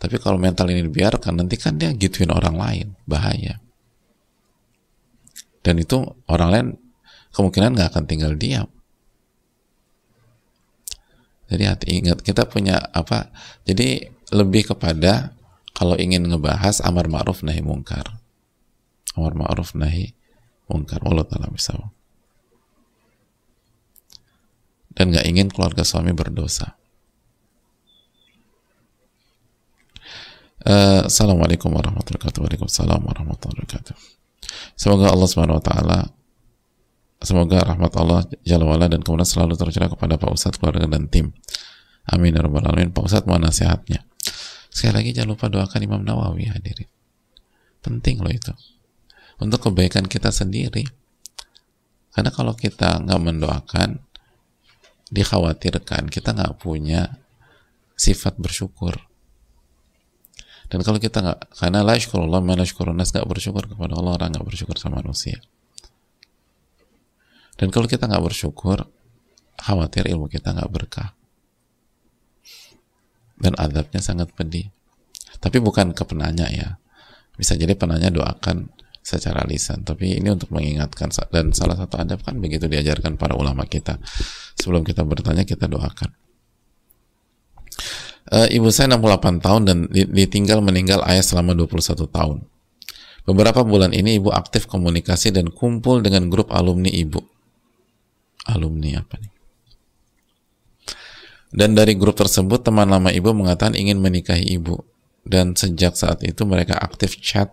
tapi 0.00 0.16
kalau 0.16 0.40
mental 0.40 0.64
ini 0.72 0.80
dibiarkan, 0.88 1.44
nanti 1.44 1.60
kan 1.60 1.76
dia 1.76 1.92
gituin 1.92 2.32
orang 2.32 2.56
lain, 2.56 2.86
bahaya. 3.04 3.60
Dan 5.60 5.76
itu 5.76 6.00
orang 6.24 6.48
lain 6.48 6.66
kemungkinan 7.36 7.76
nggak 7.76 7.92
akan 7.92 8.04
tinggal 8.08 8.32
diam. 8.32 8.64
Jadi 11.52 11.64
hati 11.68 11.86
ingat 12.00 12.24
kita 12.24 12.48
punya 12.48 12.80
apa? 12.96 13.28
Jadi 13.68 14.08
lebih 14.32 14.72
kepada 14.72 15.36
kalau 15.76 16.00
ingin 16.00 16.24
ngebahas 16.24 16.80
amar 16.80 17.12
ma'ruf 17.12 17.44
nahi 17.44 17.60
mungkar. 17.60 18.08
Amar 19.20 19.36
ma'ruf 19.36 19.76
nahi 19.76 20.16
mungkar. 20.64 21.04
Allah 21.04 21.28
taala 21.28 21.52
bisa. 21.52 21.76
Dan 24.96 25.12
nggak 25.12 25.28
ingin 25.28 25.52
keluarga 25.52 25.84
suami 25.84 26.16
berdosa. 26.16 26.79
Uh, 30.60 31.08
Assalamualaikum 31.08 31.72
warahmatullahi 31.72 32.20
wabarakatuh. 32.20 32.44
Waalaikumsalam 32.44 33.00
warahmatullahi 33.00 33.64
wabarakatuh. 33.64 33.96
Semoga 34.76 35.08
Allah 35.08 35.28
Subhanahu 35.32 35.56
wa 35.56 35.64
taala 35.64 35.98
semoga 37.24 37.64
rahmat 37.64 37.88
Allah 37.96 38.28
Jalla 38.44 38.68
wala 38.68 38.84
dan 38.84 39.00
kemudian 39.00 39.24
selalu 39.24 39.56
tercurah 39.56 39.88
kepada 39.88 40.20
Pak 40.20 40.28
Ustadz, 40.28 40.60
keluarga 40.60 40.84
dan 40.84 41.08
tim. 41.08 41.32
Amin 42.04 42.36
ya 42.36 42.44
rabbal 42.44 42.60
alamin. 42.60 42.92
Pak 42.92 43.08
Ustadz 43.08 43.24
mau 43.24 43.40
nasihatnya. 43.40 44.04
Sekali 44.68 45.00
lagi 45.00 45.10
jangan 45.16 45.32
lupa 45.32 45.48
doakan 45.48 45.80
Imam 45.80 46.04
Nawawi 46.04 46.52
hadirin. 46.52 46.92
Penting 47.80 48.20
loh 48.20 48.28
itu. 48.28 48.52
Untuk 49.40 49.64
kebaikan 49.64 50.04
kita 50.04 50.28
sendiri. 50.28 50.84
Karena 52.12 52.28
kalau 52.28 52.52
kita 52.52 53.00
nggak 53.00 53.16
mendoakan, 53.16 53.96
dikhawatirkan 55.08 56.12
kita 56.12 56.36
nggak 56.36 56.60
punya 56.60 57.16
sifat 57.96 58.36
bersyukur 58.36 59.08
dan 60.70 60.86
kalau 60.86 61.02
kita 61.02 61.18
nggak, 61.18 61.40
karena 61.58 61.82
la 61.82 61.98
syukurullah, 61.98 62.38
mana 62.38 62.62
syukurunas 62.62 63.10
nggak 63.10 63.26
bersyukur 63.26 63.66
kepada 63.66 63.98
Allah, 63.98 64.14
orang 64.14 64.30
nggak 64.38 64.46
bersyukur 64.46 64.78
sama 64.78 65.02
manusia. 65.02 65.42
Dan 67.58 67.74
kalau 67.74 67.90
kita 67.90 68.06
nggak 68.06 68.22
bersyukur, 68.22 68.86
khawatir 69.58 70.06
ilmu 70.06 70.30
kita 70.30 70.54
nggak 70.54 70.70
berkah. 70.70 71.18
Dan 73.34 73.58
adabnya 73.58 73.98
sangat 73.98 74.30
pedih. 74.30 74.70
Tapi 75.42 75.58
bukan 75.58 75.90
ke 75.90 76.06
penanya 76.06 76.46
ya. 76.46 76.78
Bisa 77.34 77.58
jadi 77.58 77.74
penanya 77.74 78.14
doakan 78.14 78.70
secara 79.02 79.42
lisan. 79.50 79.82
Tapi 79.82 80.22
ini 80.22 80.30
untuk 80.30 80.54
mengingatkan 80.54 81.10
dan 81.34 81.50
salah 81.50 81.74
satu 81.74 81.98
adab 81.98 82.22
kan 82.22 82.38
begitu 82.38 82.70
diajarkan 82.70 83.18
para 83.18 83.34
ulama 83.34 83.66
kita. 83.66 83.98
Sebelum 84.54 84.86
kita 84.86 85.02
bertanya 85.02 85.42
kita 85.42 85.66
doakan 85.66 86.29
uh, 88.28 88.48
ibu 88.52 88.68
saya 88.68 88.92
68 88.96 89.40
tahun 89.40 89.62
dan 89.64 89.78
ditinggal 89.90 90.60
meninggal 90.60 91.00
ayah 91.08 91.24
selama 91.24 91.56
21 91.56 92.04
tahun. 92.10 92.38
Beberapa 93.24 93.64
bulan 93.64 93.92
ini 93.96 94.20
ibu 94.20 94.32
aktif 94.32 94.68
komunikasi 94.68 95.32
dan 95.32 95.52
kumpul 95.52 96.04
dengan 96.04 96.28
grup 96.28 96.52
alumni 96.52 96.88
ibu. 96.92 97.20
Alumni 98.48 98.96
apa 98.96 99.16
nih? 99.20 99.32
Dan 101.50 101.74
dari 101.74 101.98
grup 101.98 102.14
tersebut 102.14 102.62
teman 102.62 102.86
lama 102.86 103.10
ibu 103.10 103.34
mengatakan 103.34 103.74
ingin 103.74 103.98
menikahi 103.98 104.54
ibu. 104.54 104.82
Dan 105.20 105.52
sejak 105.52 105.98
saat 105.98 106.24
itu 106.24 106.46
mereka 106.48 106.78
aktif 106.80 107.20
chat 107.20 107.52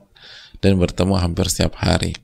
dan 0.63 0.79
bertemu 0.79 1.19
hampir 1.19 1.49
setiap 1.51 1.81
hari. 1.83 2.15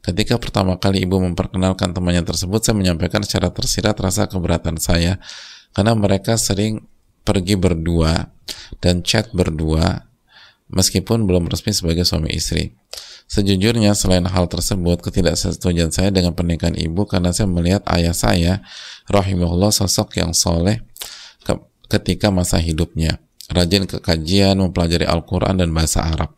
Ketika 0.00 0.40
pertama 0.40 0.80
kali 0.80 1.04
ibu 1.04 1.20
memperkenalkan 1.20 1.92
temannya 1.92 2.24
tersebut, 2.24 2.64
saya 2.64 2.74
menyampaikan 2.74 3.20
secara 3.20 3.52
tersirat 3.52 3.94
rasa 4.00 4.26
keberatan 4.26 4.80
saya 4.80 5.20
karena 5.76 5.92
mereka 5.94 6.34
sering 6.40 6.82
pergi 7.22 7.54
berdua 7.54 8.32
dan 8.82 9.04
chat 9.04 9.30
berdua 9.30 10.10
meskipun 10.70 11.26
belum 11.26 11.50
resmi 11.50 11.74
sebagai 11.74 12.06
suami 12.06 12.32
istri. 12.32 12.74
Sejujurnya 13.30 13.94
selain 13.94 14.26
hal 14.26 14.50
tersebut 14.50 15.06
ketidaksetujuan 15.06 15.94
saya 15.94 16.10
dengan 16.10 16.34
pernikahan 16.34 16.74
ibu 16.74 17.06
karena 17.06 17.30
saya 17.30 17.46
melihat 17.46 17.86
ayah 17.94 18.10
saya 18.10 18.52
rahimahullah 19.06 19.70
sosok 19.70 20.18
yang 20.18 20.34
soleh 20.34 20.82
ke 21.46 21.54
ketika 21.86 22.34
masa 22.34 22.58
hidupnya. 22.58 23.22
Rajin 23.50 23.86
ke 23.86 23.98
kajian, 23.98 24.58
mempelajari 24.62 25.06
Al-Quran 25.06 25.58
dan 25.58 25.74
bahasa 25.74 26.06
Arab. 26.06 26.34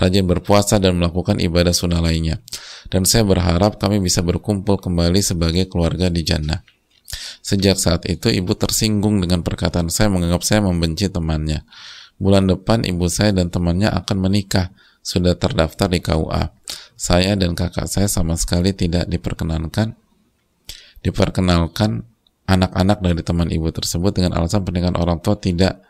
Rajin 0.00 0.24
berpuasa 0.24 0.80
dan 0.80 1.00
melakukan 1.00 1.40
ibadah 1.40 1.72
sunnah 1.72 2.00
lainnya. 2.00 2.40
Dan 2.88 3.04
saya 3.04 3.24
berharap 3.24 3.76
kami 3.80 4.00
bisa 4.00 4.20
berkumpul 4.24 4.80
kembali 4.80 5.20
sebagai 5.20 5.68
keluarga 5.68 6.12
di 6.12 6.24
jannah 6.24 6.60
Sejak 7.40 7.80
saat 7.80 8.04
itu 8.04 8.28
ibu 8.28 8.52
tersinggung 8.52 9.24
dengan 9.24 9.40
perkataan 9.40 9.88
saya 9.88 10.12
menganggap 10.12 10.44
saya 10.44 10.60
membenci 10.60 11.08
temannya. 11.08 11.64
Bulan 12.20 12.50
depan 12.50 12.84
ibu 12.84 13.08
saya 13.08 13.32
dan 13.32 13.48
temannya 13.48 13.88
akan 13.88 14.16
menikah, 14.20 14.70
sudah 15.00 15.34
terdaftar 15.34 15.88
di 15.88 16.04
KUA. 16.04 16.52
Saya 16.94 17.34
dan 17.34 17.56
kakak 17.56 17.88
saya 17.88 18.06
sama 18.06 18.38
sekali 18.38 18.70
tidak 18.76 19.10
diperkenankan 19.10 19.98
diperkenalkan 21.02 22.06
anak-anak 22.46 23.02
dari 23.02 23.22
teman 23.26 23.50
ibu 23.50 23.68
tersebut 23.74 24.14
dengan 24.14 24.38
alasan 24.38 24.62
pernikahan 24.62 24.94
orang 24.94 25.18
tua 25.18 25.36
tidak 25.38 25.82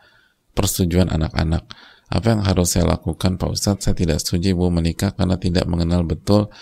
persetujuan 0.57 1.09
anak-anak. 1.09 1.65
Apa 2.13 2.37
yang 2.37 2.41
harus 2.45 2.77
saya 2.77 2.85
lakukan 2.93 3.41
Pak 3.41 3.49
Ustadz? 3.49 3.89
Saya 3.89 3.95
tidak 3.97 4.21
setuju 4.21 4.53
ibu 4.53 4.69
menikah 4.69 5.13
karena 5.17 5.37
tidak 5.37 5.65
mengenal 5.65 6.05
betul 6.05 6.53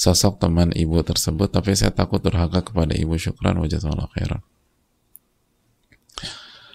sosok 0.00 0.40
teman 0.40 0.72
ibu 0.72 0.96
tersebut 1.04 1.52
tapi 1.52 1.76
saya 1.76 1.92
takut 1.92 2.24
durhaka 2.24 2.64
kepada 2.64 2.96
ibu. 2.96 3.20
Syukran 3.20 3.60
wajah 3.60 3.84
Allah 3.84 4.08
khairan. 4.16 4.40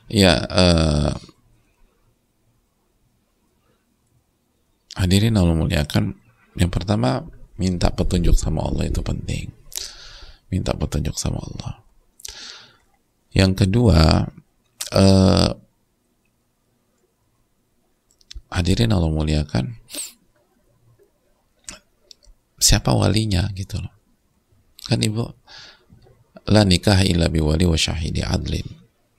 Ya 0.06 0.46
uh, 0.46 1.18
hadirin 4.94 5.34
Allah 5.34 5.58
muliakan. 5.58 6.14
Yang 6.54 6.72
pertama 6.72 7.26
minta 7.58 7.90
petunjuk 7.90 8.38
sama 8.38 8.62
Allah 8.62 8.86
itu 8.86 9.02
penting. 9.02 9.50
Minta 10.54 10.78
petunjuk 10.78 11.18
sama 11.18 11.42
Allah. 11.42 11.82
Yang 13.34 13.66
kedua 13.66 14.30
uh, 14.94 15.50
hadirin 18.54 18.94
Allah 18.94 19.10
muliakan 19.10 19.82
siapa 22.60 22.92
walinya 22.96 23.48
gitu 23.54 23.80
loh. 23.80 23.94
Kan 24.86 25.02
ibu 25.02 25.26
la 26.50 26.62
nikah 26.64 27.02
illa 27.04 27.28
wali 27.28 27.66
wa 27.66 27.78
syahidi 27.78 28.22
adlin. 28.22 28.66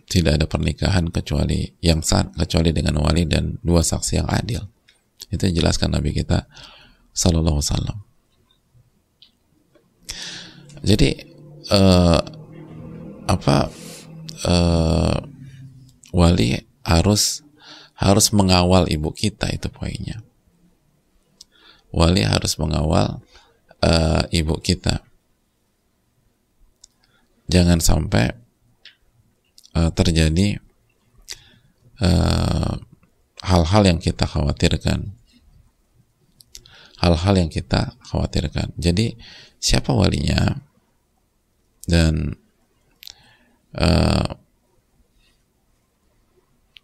Tidak 0.07 0.39
ada 0.39 0.47
pernikahan 0.47 1.11
kecuali 1.11 1.67
yang 1.83 1.99
sah 1.99 2.31
kecuali 2.31 2.71
dengan 2.71 3.03
wali 3.03 3.27
dan 3.27 3.59
dua 3.59 3.83
saksi 3.83 4.23
yang 4.23 4.29
adil. 4.31 4.63
Itu 5.27 5.51
yang 5.51 5.67
jelaskan 5.67 5.99
Nabi 5.99 6.15
kita 6.15 6.47
Sallallahu 7.11 7.59
Wasallam. 7.59 7.99
Jadi 10.87 11.11
uh, 11.75 12.23
apa 13.27 13.57
uh, 14.47 15.19
wali 16.15 16.55
harus 16.87 17.43
harus 17.99 18.31
mengawal 18.31 18.87
ibu 18.87 19.11
kita 19.11 19.51
itu 19.51 19.67
poinnya 19.73 20.26
wali 21.97 22.21
harus 22.29 22.61
mengawal 22.61 23.25
uh, 23.81 24.23
ibu 24.29 24.61
kita. 24.61 25.01
Jangan 27.49 27.81
sampai 27.81 28.37
uh, 29.79 29.89
terjadi 29.95 30.59
eh, 32.03 32.73
hal-hal 33.47 33.83
uh, 33.87 33.89
yang 33.89 34.03
kita 34.03 34.27
khawatirkan. 34.29 35.17
hal-hal 36.97 37.39
yang 37.39 37.53
kita 37.53 37.95
khawatirkan. 38.09 38.75
Jadi 38.81 39.15
siapa 39.63 39.95
walinya 39.95 40.59
dan 41.87 42.35
uh, 43.79 44.35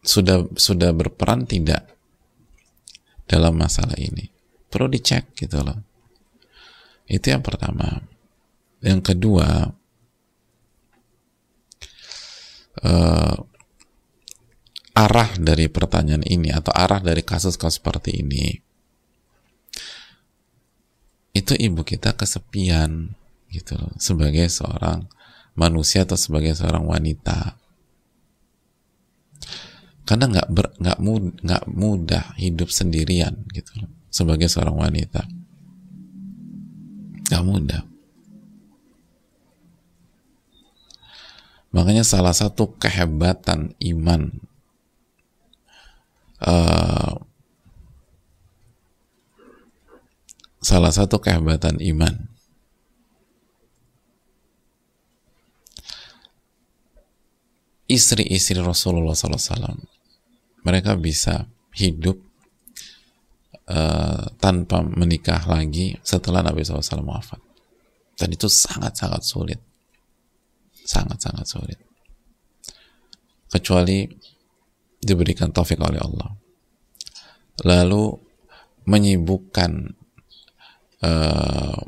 sudah 0.05 0.47
sudah 0.55 0.95
berperan 0.95 1.49
tidak 1.49 1.91
dalam 3.27 3.59
masalah 3.59 3.99
ini 3.99 4.32
perlu 4.73 4.89
dicek 4.89 5.37
gitu 5.37 5.61
loh. 5.61 5.77
Itu 7.05 7.29
yang 7.29 7.45
pertama. 7.45 8.01
Yang 8.81 9.13
kedua 9.13 9.69
uh, 12.81 13.37
arah 14.97 15.31
dari 15.37 15.69
pertanyaan 15.69 16.25
ini 16.25 16.49
atau 16.49 16.73
arah 16.73 17.05
dari 17.05 17.21
kasus-kasus 17.21 17.79
seperti 17.81 18.25
ini 18.25 18.57
itu 21.33 21.57
ibu 21.57 21.81
kita 21.81 22.13
kesepian 22.13 23.17
gitu 23.49 23.77
loh 23.81 23.93
sebagai 23.97 24.53
seorang 24.53 25.09
manusia 25.57 26.05
atau 26.05 26.17
sebagai 26.17 26.53
seorang 26.53 26.85
wanita. 26.85 27.57
Karena 30.03 30.29
nggak 30.29 30.49
nggak 30.83 30.99
mud, 31.01 31.41
mudah 31.73 32.37
hidup 32.37 32.69
sendirian 32.69 33.47
gitu 33.55 33.81
loh 33.81 34.02
sebagai 34.13 34.47
seorang 34.53 34.77
wanita. 34.77 35.25
Nggak 37.33 37.45
mudah. 37.49 37.83
Makanya 41.73 42.05
salah 42.05 42.37
satu 42.37 42.77
kehebatan 42.77 43.73
iman 43.81 44.29
uh, 46.45 47.17
salah 50.63 50.93
satu 50.93 51.17
kehebatan 51.17 51.81
iman 51.81 52.29
istri-istri 57.89 58.61
Rasulullah 58.63 59.17
SAW 59.17 59.81
mereka 60.63 60.95
bisa 60.95 61.51
hidup 61.75 62.21
uh, 63.69 64.25
tanpa 64.39 64.83
menikah 64.83 65.43
lagi 65.47 65.99
setelah 66.03 66.43
Nabi 66.43 66.63
SAW 66.65 67.05
wafat. 67.07 67.41
Dan 68.19 68.35
itu 68.35 68.47
sangat-sangat 68.47 69.23
sulit. 69.23 69.61
Sangat-sangat 70.83 71.47
sulit. 71.47 71.79
Kecuali 73.53 74.09
diberikan 75.03 75.51
taufik 75.51 75.79
oleh 75.83 75.99
Allah. 75.99 76.31
Lalu 77.67 78.17
menyibukkan 78.87 79.71
uh, 81.03 81.81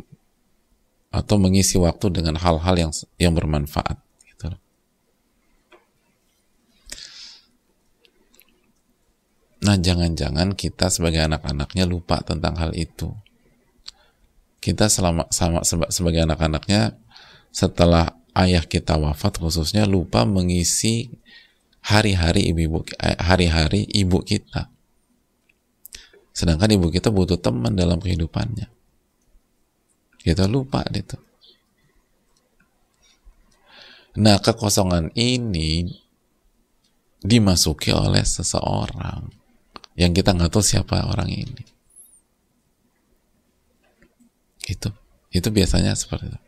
atau 1.14 1.36
mengisi 1.38 1.78
waktu 1.78 2.10
dengan 2.10 2.38
hal-hal 2.42 2.74
yang 2.74 2.92
yang 3.22 3.34
bermanfaat 3.38 4.02
Nah, 9.64 9.80
jangan-jangan 9.80 10.52
kita 10.52 10.92
sebagai 10.92 11.24
anak-anaknya 11.24 11.88
lupa 11.88 12.20
tentang 12.20 12.52
hal 12.60 12.76
itu. 12.76 13.16
Kita 14.60 14.92
selama 14.92 15.24
sama 15.32 15.64
sebagai 15.64 16.20
anak-anaknya 16.20 16.92
setelah 17.48 18.12
ayah 18.36 18.60
kita 18.60 19.00
wafat 19.00 19.40
khususnya 19.40 19.88
lupa 19.88 20.28
mengisi 20.28 21.16
hari-hari 21.80 22.52
ibu 22.52 22.84
eh, 23.00 23.16
hari-hari 23.16 23.88
ibu 23.88 24.20
kita. 24.20 24.68
Sedangkan 26.36 26.68
ibu 26.68 26.92
kita 26.92 27.08
butuh 27.08 27.40
teman 27.40 27.72
dalam 27.72 28.04
kehidupannya. 28.04 28.68
Kita 30.20 30.44
lupa 30.44 30.84
itu. 30.92 31.16
Nah, 34.20 34.36
kekosongan 34.44 35.08
ini 35.16 35.88
dimasuki 37.24 37.96
oleh 37.96 38.24
seseorang 38.28 39.43
yang 39.94 40.10
kita 40.10 40.34
nggak 40.34 40.50
tahu 40.50 40.62
siapa 40.62 41.06
orang 41.06 41.30
ini. 41.30 41.64
Itu 44.66 44.90
itu 45.34 45.48
biasanya 45.50 45.98
seperti 45.98 46.30
itu. 46.30 46.38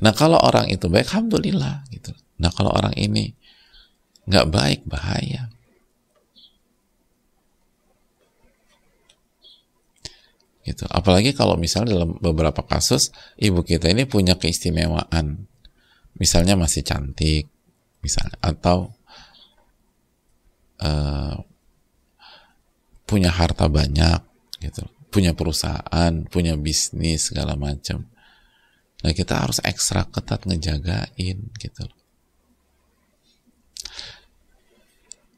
Nah 0.00 0.16
kalau 0.16 0.40
orang 0.40 0.72
itu 0.72 0.88
baik 0.88 1.12
alhamdulillah 1.12 1.84
gitu. 1.92 2.16
Nah 2.40 2.48
kalau 2.52 2.72
orang 2.72 2.96
ini 2.96 3.36
nggak 4.24 4.46
baik 4.48 4.80
bahaya. 4.88 5.52
Gitu. 10.64 10.84
Apalagi 10.88 11.32
kalau 11.32 11.56
misalnya 11.56 11.96
dalam 11.96 12.20
beberapa 12.20 12.62
kasus 12.62 13.12
ibu 13.40 13.64
kita 13.64 13.88
ini 13.92 14.04
punya 14.04 14.36
keistimewaan. 14.36 15.48
Misalnya 16.20 16.56
masih 16.56 16.84
cantik 16.84 17.48
misalnya 18.00 18.36
atau 18.40 18.92
uh, 20.80 21.36
punya 23.10 23.34
harta 23.34 23.66
banyak 23.66 24.22
gitu. 24.62 24.86
Punya 25.10 25.34
perusahaan 25.34 26.22
punya 26.30 26.54
bisnis 26.54 27.34
segala 27.34 27.58
macam. 27.58 28.06
Nah 29.02 29.10
kita 29.10 29.42
harus 29.42 29.58
ekstra 29.66 30.06
ketat 30.06 30.46
ngejagain 30.46 31.50
gitu. 31.58 31.84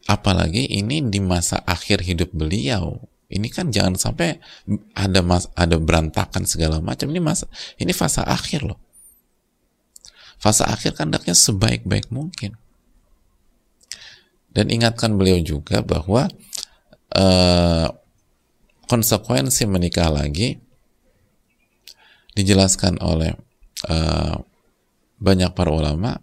Apalagi 0.04 0.68
ini 0.68 1.00
di 1.08 1.24
masa 1.24 1.64
akhir 1.64 2.04
hidup 2.04 2.36
beliau. 2.36 3.00
Ini 3.32 3.48
kan 3.48 3.72
jangan 3.72 3.96
sampai 3.96 4.36
ada 4.92 5.24
mas 5.24 5.48
ada 5.56 5.80
berantakan 5.80 6.44
segala 6.44 6.84
macam. 6.84 7.08
Ini 7.08 7.24
masa 7.24 7.48
ini 7.80 7.96
fase 7.96 8.20
akhir 8.20 8.68
loh. 8.68 8.76
Fase 10.36 10.68
akhir 10.68 11.00
kan 11.00 11.08
hendaknya 11.08 11.32
sebaik-baik 11.32 12.12
mungkin. 12.12 12.60
Dan 14.52 14.68
ingatkan 14.68 15.16
beliau 15.16 15.40
juga 15.40 15.80
bahwa 15.80 16.28
uh, 17.16 17.88
konsekuensi 18.88 19.64
menikah 19.68 20.12
lagi 20.12 20.60
dijelaskan 22.32 23.00
oleh 23.00 23.32
uh, 23.88 24.36
banyak 25.22 25.52
para 25.54 25.70
ulama 25.70 26.18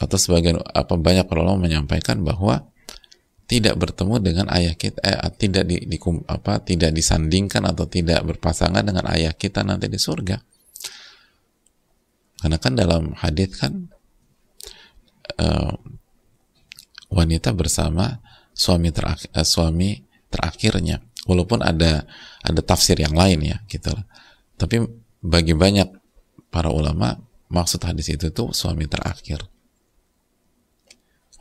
atau 0.00 0.16
sebagian 0.16 0.60
apa 0.72 0.96
banyak 0.96 1.28
para 1.28 1.44
ulama 1.44 1.68
menyampaikan 1.68 2.24
bahwa 2.24 2.72
tidak 3.50 3.76
bertemu 3.76 4.16
dengan 4.22 4.46
ayah 4.48 4.72
kita 4.72 4.96
eh, 5.04 5.18
tidak 5.36 5.68
di, 5.68 5.84
di 5.84 5.98
apa 6.24 6.64
tidak 6.64 6.96
disandingkan 6.96 7.68
atau 7.68 7.84
tidak 7.84 8.24
berpasangan 8.24 8.80
dengan 8.80 9.04
ayah 9.12 9.36
kita 9.36 9.60
nanti 9.60 9.92
di 9.92 10.00
surga. 10.00 10.40
Karena 12.40 12.56
kan 12.58 12.72
dalam 12.74 13.12
hadis 13.14 13.54
kan 13.54 13.92
uh, 15.38 15.76
wanita 17.12 17.54
bersama 17.54 18.18
suami 18.52 18.92
terakhir 18.92 19.28
uh, 19.32 19.46
suami 19.46 20.04
terakhirnya. 20.32 21.00
Walaupun 21.22 21.62
ada 21.62 22.04
ada 22.42 22.60
tafsir 22.66 22.98
yang 22.98 23.14
lain 23.14 23.38
ya 23.46 23.62
gitu 23.70 23.94
tapi 24.58 24.78
bagi 25.22 25.54
banyak 25.58 25.90
para 26.54 26.70
ulama 26.70 27.18
maksud 27.50 27.82
hadis 27.82 28.14
itu 28.14 28.30
tuh 28.30 28.54
suami 28.54 28.86
terakhir. 28.86 29.42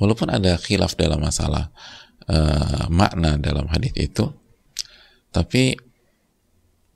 Walaupun 0.01 0.34
ada 0.34 0.57
khilaf 0.57 0.97
dalam 0.97 1.22
masalah 1.22 1.70
uh, 2.26 2.89
makna 2.89 3.38
dalam 3.38 3.70
hadis 3.70 3.93
itu 3.93 4.26
tapi 5.30 5.78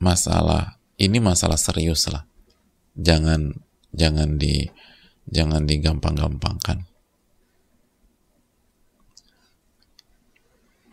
masalah 0.01 0.81
ini 0.97 1.21
masalah 1.21 1.61
serius 1.61 2.09
lah. 2.09 2.25
Jangan 2.97 3.53
jangan 3.93 4.41
di 4.41 4.65
jangan 5.29 5.65
digampang-gampangkan 5.69 6.94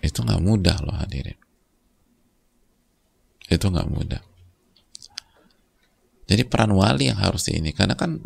itu 0.03 0.19
nggak 0.19 0.43
mudah 0.43 0.77
loh 0.83 0.99
hadirin. 0.99 1.39
Itu 3.47 3.71
nggak 3.71 3.89
mudah. 3.89 4.23
Jadi 6.27 6.43
peran 6.49 6.75
wali 6.75 7.07
yang 7.07 7.23
harus 7.23 7.47
ini 7.55 7.71
karena 7.71 7.95
kan 7.95 8.19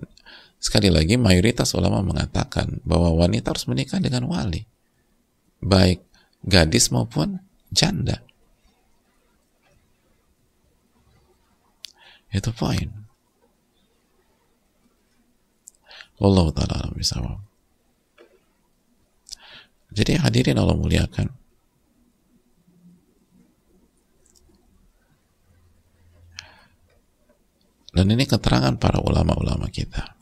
sekali 0.57 0.89
lagi 0.89 1.21
mayoritas 1.21 1.77
ulama 1.77 2.01
mengatakan 2.01 2.81
bahwa 2.89 3.13
wanita 3.13 3.53
harus 3.53 3.69
menikah 3.69 4.01
dengan 4.01 4.25
wali. 4.25 4.65
Baik 5.61 6.01
gadis 6.41 6.89
maupun 6.89 7.45
janda. 7.69 8.25
Itu 12.33 12.53
poin. 12.57 12.89
Allah 16.17 16.49
taala 16.57 16.89
bisa 16.97 17.21
jadi 19.97 20.21
hadirin 20.21 20.61
Allah 20.61 20.77
muliakan 20.77 21.33
Dan 27.97 28.13
ini 28.13 28.29
keterangan 28.29 28.77
para 28.77 29.01
ulama-ulama 29.01 29.73
kita. 29.73 30.13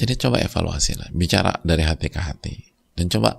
Jadi 0.00 0.12
coba 0.16 0.40
evaluasi 0.40 0.96
lah, 0.96 1.12
bicara 1.12 1.60
dari 1.60 1.84
hati 1.84 2.08
ke 2.08 2.20
hati. 2.20 2.56
Dan 2.96 3.12
coba 3.12 3.36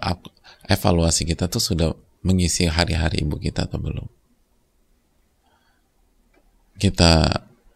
evaluasi 0.70 1.26
kita 1.26 1.50
tuh 1.50 1.62
sudah 1.62 1.90
mengisi 2.22 2.70
hari-hari 2.70 3.26
ibu 3.26 3.42
kita 3.42 3.66
atau 3.66 3.82
belum? 3.82 4.06
Kita 6.78 7.26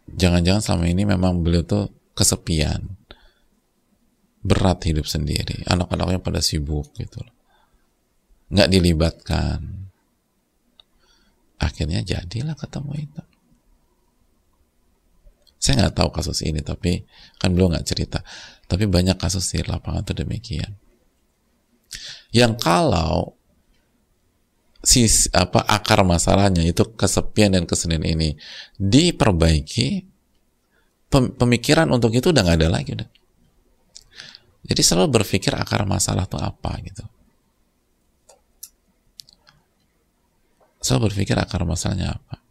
jangan-jangan 0.06 0.62
selama 0.62 0.86
ini 0.86 1.02
memang 1.02 1.42
beliau 1.42 1.66
tuh 1.66 1.90
kesepian, 2.14 2.86
berat 4.42 4.86
hidup 4.86 5.06
sendiri, 5.10 5.66
anak-anaknya 5.66 6.22
pada 6.22 6.38
sibuk 6.38 6.94
gitu 6.94 7.22
loh, 7.22 7.34
nggak 8.54 8.70
dilibatkan. 8.70 9.81
Akhirnya 11.62 12.02
jadilah 12.02 12.58
ketemu 12.58 13.06
itu. 13.06 13.22
Saya 15.62 15.86
nggak 15.86 15.94
tahu 15.94 16.10
kasus 16.10 16.42
ini, 16.42 16.58
tapi 16.58 17.06
kan 17.38 17.54
belum 17.54 17.78
nggak 17.78 17.86
cerita. 17.86 18.18
Tapi 18.66 18.90
banyak 18.90 19.14
kasus 19.14 19.46
di 19.54 19.62
lapangan 19.62 20.02
itu 20.02 20.14
demikian 20.18 20.82
yang 22.32 22.56
kalau 22.56 23.36
si 24.82 25.06
apa 25.30 25.62
akar 25.62 26.02
masalahnya 26.02 26.64
itu 26.66 26.82
kesepian 26.98 27.54
dan 27.54 27.64
kesenian 27.68 28.02
ini 28.02 28.34
diperbaiki 28.80 30.10
pemikiran 31.12 31.86
untuk 31.92 32.10
itu 32.16 32.34
udah 32.34 32.42
nggak 32.42 32.58
ada 32.58 32.68
lagi 32.72 32.90
udah 32.98 33.08
jadi 34.66 34.82
selalu 34.82 35.22
berpikir 35.22 35.54
akar 35.54 35.86
masalah 35.86 36.26
itu 36.26 36.34
apa 36.40 36.72
gitu 36.82 37.04
selalu 40.82 41.14
berpikir 41.14 41.38
akar 41.38 41.62
masalahnya 41.62 42.18
apa? 42.18 42.42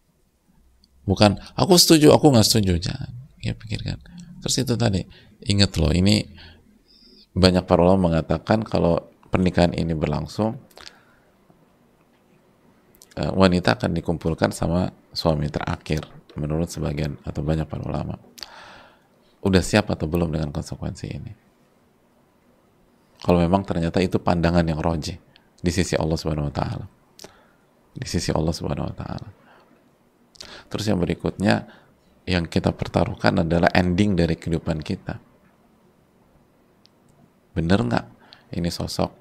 Bukan 1.04 1.38
aku 1.60 1.76
setuju 1.76 2.16
aku 2.16 2.32
nggak 2.32 2.48
setuju. 2.48 2.80
Jangan 2.80 3.12
ya 3.44 3.54
pikirkan. 3.54 4.00
Terus 4.42 4.56
itu 4.64 4.74
tadi 4.80 5.04
ingat 5.46 5.76
loh 5.78 5.92
ini 5.92 6.24
banyak 7.36 7.68
para 7.68 7.84
ulama 7.84 8.12
mengatakan 8.12 8.64
kalau 8.64 9.12
pernikahan 9.30 9.76
ini 9.76 9.92
berlangsung 9.92 10.56
eh, 13.20 13.32
wanita 13.32 13.78
akan 13.78 13.92
dikumpulkan 13.94 14.56
sama 14.56 14.90
suami 15.12 15.52
terakhir 15.52 16.08
menurut 16.40 16.72
sebagian 16.72 17.20
atau 17.28 17.44
banyak 17.44 17.68
para 17.68 17.84
ulama. 17.84 18.16
Udah 19.42 19.60
siap 19.60 19.90
atau 19.92 20.06
belum 20.06 20.32
dengan 20.32 20.54
konsekuensi 20.54 21.08
ini? 21.12 21.34
Kalau 23.22 23.42
memang 23.42 23.66
ternyata 23.66 24.02
itu 24.02 24.18
pandangan 24.18 24.66
yang 24.66 24.82
roji 24.82 25.18
di 25.62 25.72
sisi 25.74 25.94
Allah 25.98 26.18
Subhanahu 26.18 26.50
wa 26.50 26.56
taala 26.56 27.01
di 27.92 28.08
sisi 28.08 28.32
Allah 28.32 28.56
Subhanahu 28.56 28.88
wa 28.92 28.96
taala. 28.96 29.30
Terus 30.72 30.86
yang 30.88 31.00
berikutnya 31.04 31.68
yang 32.24 32.48
kita 32.48 32.72
pertaruhkan 32.72 33.44
adalah 33.44 33.68
ending 33.76 34.16
dari 34.16 34.40
kehidupan 34.40 34.80
kita. 34.80 35.20
Bener 37.52 37.80
nggak? 37.84 38.06
Ini 38.56 38.70
sosok 38.72 39.12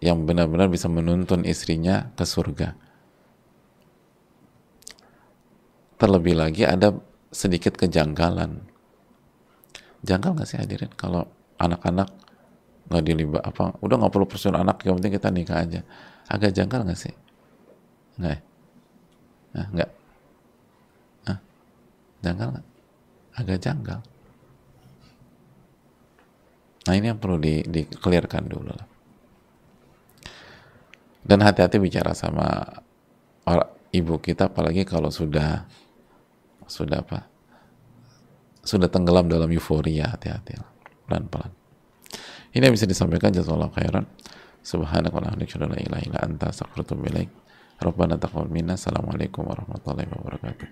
yang 0.00 0.24
benar-benar 0.24 0.68
bisa 0.68 0.88
menuntun 0.88 1.44
istrinya 1.44 2.12
ke 2.16 2.24
surga. 2.24 2.76
Terlebih 6.00 6.36
lagi 6.36 6.64
ada 6.64 6.96
sedikit 7.28 7.76
kejanggalan. 7.76 8.64
Janggal 10.00 10.36
nggak 10.36 10.48
sih 10.48 10.56
hadirin? 10.60 10.92
Kalau 10.96 11.28
anak-anak 11.60 12.08
nggak 12.88 13.04
dilibat 13.04 13.42
apa 13.44 13.76
udah 13.84 13.96
nggak 14.00 14.12
perlu 14.12 14.26
persoalan 14.26 14.66
anak 14.66 14.82
yang 14.84 14.96
penting 15.00 15.12
kita 15.16 15.28
nikah 15.32 15.58
aja. 15.60 15.80
Agak 16.28 16.56
janggal 16.56 16.84
nggak 16.84 17.00
sih 17.00 17.14
nggak 18.20 18.36
ya? 18.36 18.40
nah, 19.50 19.66
nggak 19.72 19.90
nah, 21.26 21.38
janggal 22.20 22.48
nggak 22.52 22.66
agak 23.40 23.58
janggal. 23.62 24.00
Nah 26.80 26.94
ini 26.96 27.06
yang 27.12 27.20
perlu 27.20 27.36
di, 27.40 27.64
di 27.64 27.84
clearkan 27.86 28.44
dulu 28.48 28.72
lah. 28.72 28.88
Dan 31.20 31.44
hati-hati 31.44 31.76
bicara 31.76 32.16
sama 32.16 32.48
orang, 33.44 33.70
ibu 33.92 34.16
kita 34.18 34.48
apalagi 34.48 34.88
kalau 34.88 35.12
sudah 35.12 35.68
sudah 36.64 37.04
apa? 37.04 37.28
Sudah 38.64 38.88
tenggelam 38.88 39.28
dalam 39.28 39.48
euforia 39.52 40.12
hati-hati 40.12 40.56
pelan-pelan. 41.08 41.52
Ini 42.50 42.66
yang 42.66 42.74
bisa 42.74 42.88
disampaikan 42.88 43.30
jazakallahu 43.30 43.72
khairan. 43.76 44.04
Subhanakallahumma 44.60 45.40
wa 45.40 45.40
bihamdika 45.40 45.64
la 45.64 45.78
ilaha 45.80 46.02
illa 46.04 46.18
anta 46.20 46.52
astaghfiruka 46.52 46.92
wa 46.92 47.00
atubu 47.08 47.40
Rabbana 47.80 48.20
taqabbal 48.20 48.52
minna. 48.52 48.76
Assalamualaikum 48.76 49.48
warahmatullahi 49.48 50.04
wabarakatuh. 50.12 50.68